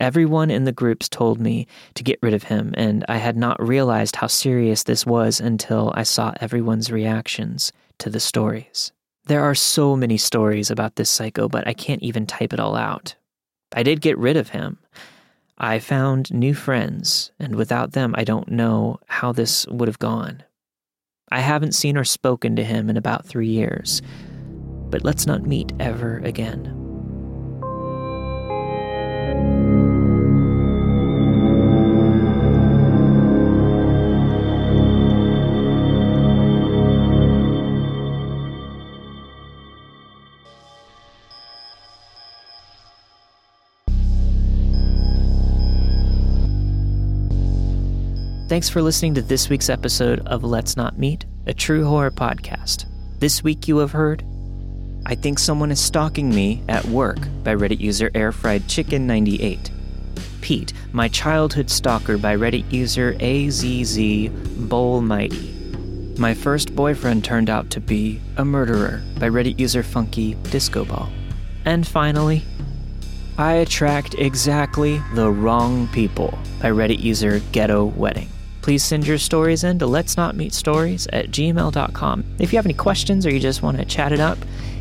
Everyone 0.00 0.50
in 0.50 0.64
the 0.64 0.72
groups 0.72 1.08
told 1.08 1.40
me 1.40 1.68
to 1.94 2.02
get 2.02 2.18
rid 2.22 2.34
of 2.34 2.44
him, 2.44 2.74
and 2.76 3.04
I 3.08 3.18
had 3.18 3.36
not 3.36 3.62
realized 3.62 4.16
how 4.16 4.26
serious 4.26 4.82
this 4.82 5.06
was 5.06 5.40
until 5.40 5.92
I 5.94 6.02
saw 6.02 6.32
everyone's 6.40 6.90
reactions 6.90 7.70
to 7.98 8.10
the 8.10 8.18
stories. 8.18 8.90
There 9.26 9.44
are 9.44 9.54
so 9.54 9.94
many 9.94 10.16
stories 10.16 10.70
about 10.70 10.96
this 10.96 11.10
psycho, 11.10 11.48
but 11.48 11.68
I 11.68 11.72
can't 11.72 12.02
even 12.02 12.26
type 12.26 12.52
it 12.52 12.58
all 12.58 12.74
out. 12.74 13.14
I 13.72 13.84
did 13.84 14.00
get 14.00 14.18
rid 14.18 14.36
of 14.36 14.48
him. 14.48 14.78
I 15.56 15.78
found 15.78 16.32
new 16.32 16.54
friends, 16.54 17.30
and 17.38 17.54
without 17.54 17.92
them, 17.92 18.14
I 18.16 18.24
don't 18.24 18.48
know 18.48 18.98
how 19.06 19.30
this 19.30 19.68
would 19.68 19.86
have 19.86 20.00
gone. 20.00 20.42
I 21.30 21.40
haven't 21.40 21.72
seen 21.72 21.96
or 21.96 22.04
spoken 22.04 22.56
to 22.56 22.64
him 22.64 22.90
in 22.90 22.96
about 22.96 23.24
three 23.26 23.48
years, 23.48 24.02
but 24.90 25.04
let's 25.04 25.26
not 25.26 25.46
meet 25.46 25.72
ever 25.78 26.18
again. 26.18 26.79
Thanks 48.60 48.68
for 48.68 48.82
listening 48.82 49.14
to 49.14 49.22
this 49.22 49.48
week's 49.48 49.70
episode 49.70 50.20
of 50.26 50.44
Let's 50.44 50.76
Not 50.76 50.98
Meet, 50.98 51.24
a 51.46 51.54
true 51.54 51.86
horror 51.86 52.10
podcast. 52.10 52.84
This 53.18 53.42
week 53.42 53.66
you 53.66 53.78
have 53.78 53.92
heard 53.92 54.22
I 55.06 55.14
Think 55.14 55.38
Someone 55.38 55.70
is 55.70 55.80
Stalking 55.80 56.28
Me 56.28 56.62
at 56.68 56.84
Work 56.84 57.20
by 57.42 57.54
Reddit 57.54 57.80
user 57.80 58.10
AirFriedChicken98. 58.10 59.70
Pete, 60.42 60.74
My 60.92 61.08
Childhood 61.08 61.70
Stalker 61.70 62.18
by 62.18 62.36
Reddit 62.36 62.70
user 62.70 63.14
AZZ 63.14 64.68
Bowl 64.68 65.00
Mighty. 65.00 65.54
My 66.18 66.34
First 66.34 66.76
Boyfriend 66.76 67.24
Turned 67.24 67.48
Out 67.48 67.70
to 67.70 67.80
Be 67.80 68.20
a 68.36 68.44
Murderer 68.44 69.02
by 69.18 69.30
Reddit 69.30 69.58
user 69.58 69.82
Funky 69.82 70.34
Disco 70.50 70.84
Ball. 70.84 71.08
And 71.64 71.86
finally, 71.86 72.44
I 73.38 73.54
attract 73.54 74.16
exactly 74.16 75.00
the 75.14 75.30
wrong 75.30 75.88
people 75.88 76.38
by 76.60 76.68
Reddit 76.68 77.00
user 77.00 77.40
Ghetto 77.52 77.86
Wedding. 77.86 78.28
Please 78.62 78.84
send 78.84 79.06
your 79.06 79.18
stories 79.18 79.64
in 79.64 79.78
to 79.78 79.86
let's 79.86 80.16
not 80.16 80.36
meet 80.36 80.52
stories 80.52 81.06
at 81.12 81.30
gmail.com. 81.30 82.24
If 82.38 82.52
you 82.52 82.56
have 82.58 82.66
any 82.66 82.74
questions 82.74 83.26
or 83.26 83.32
you 83.32 83.40
just 83.40 83.62
want 83.62 83.78
to 83.78 83.84
chat 83.84 84.12
it 84.12 84.20
up, 84.20 84.38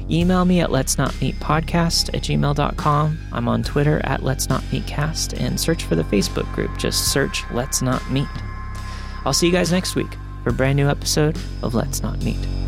email 0.09 0.43
me 0.45 0.59
at 0.59 0.71
let's 0.71 0.97
not 0.97 1.19
meet 1.21 1.35
podcast 1.35 2.13
at 2.13 2.23
gmail.com. 2.23 3.19
I'm 3.31 3.47
on 3.47 3.63
Twitter 3.63 4.01
at 4.03 4.23
let's 4.23 4.49
not 4.49 4.63
meet 4.71 4.85
cast 4.85 5.33
and 5.33 5.59
search 5.59 5.83
for 5.83 5.95
the 5.95 6.03
Facebook 6.03 6.51
group. 6.53 6.77
Just 6.77 7.11
search 7.11 7.43
let's 7.51 7.81
not 7.81 8.09
meet. 8.11 8.27
I'll 9.25 9.33
see 9.33 9.47
you 9.47 9.53
guys 9.53 9.71
next 9.71 9.95
week 9.95 10.11
for 10.43 10.49
a 10.49 10.53
brand 10.53 10.77
new 10.77 10.87
episode 10.87 11.37
of 11.61 11.75
Let's 11.75 12.01
Not 12.01 12.21
Meet. 12.23 12.58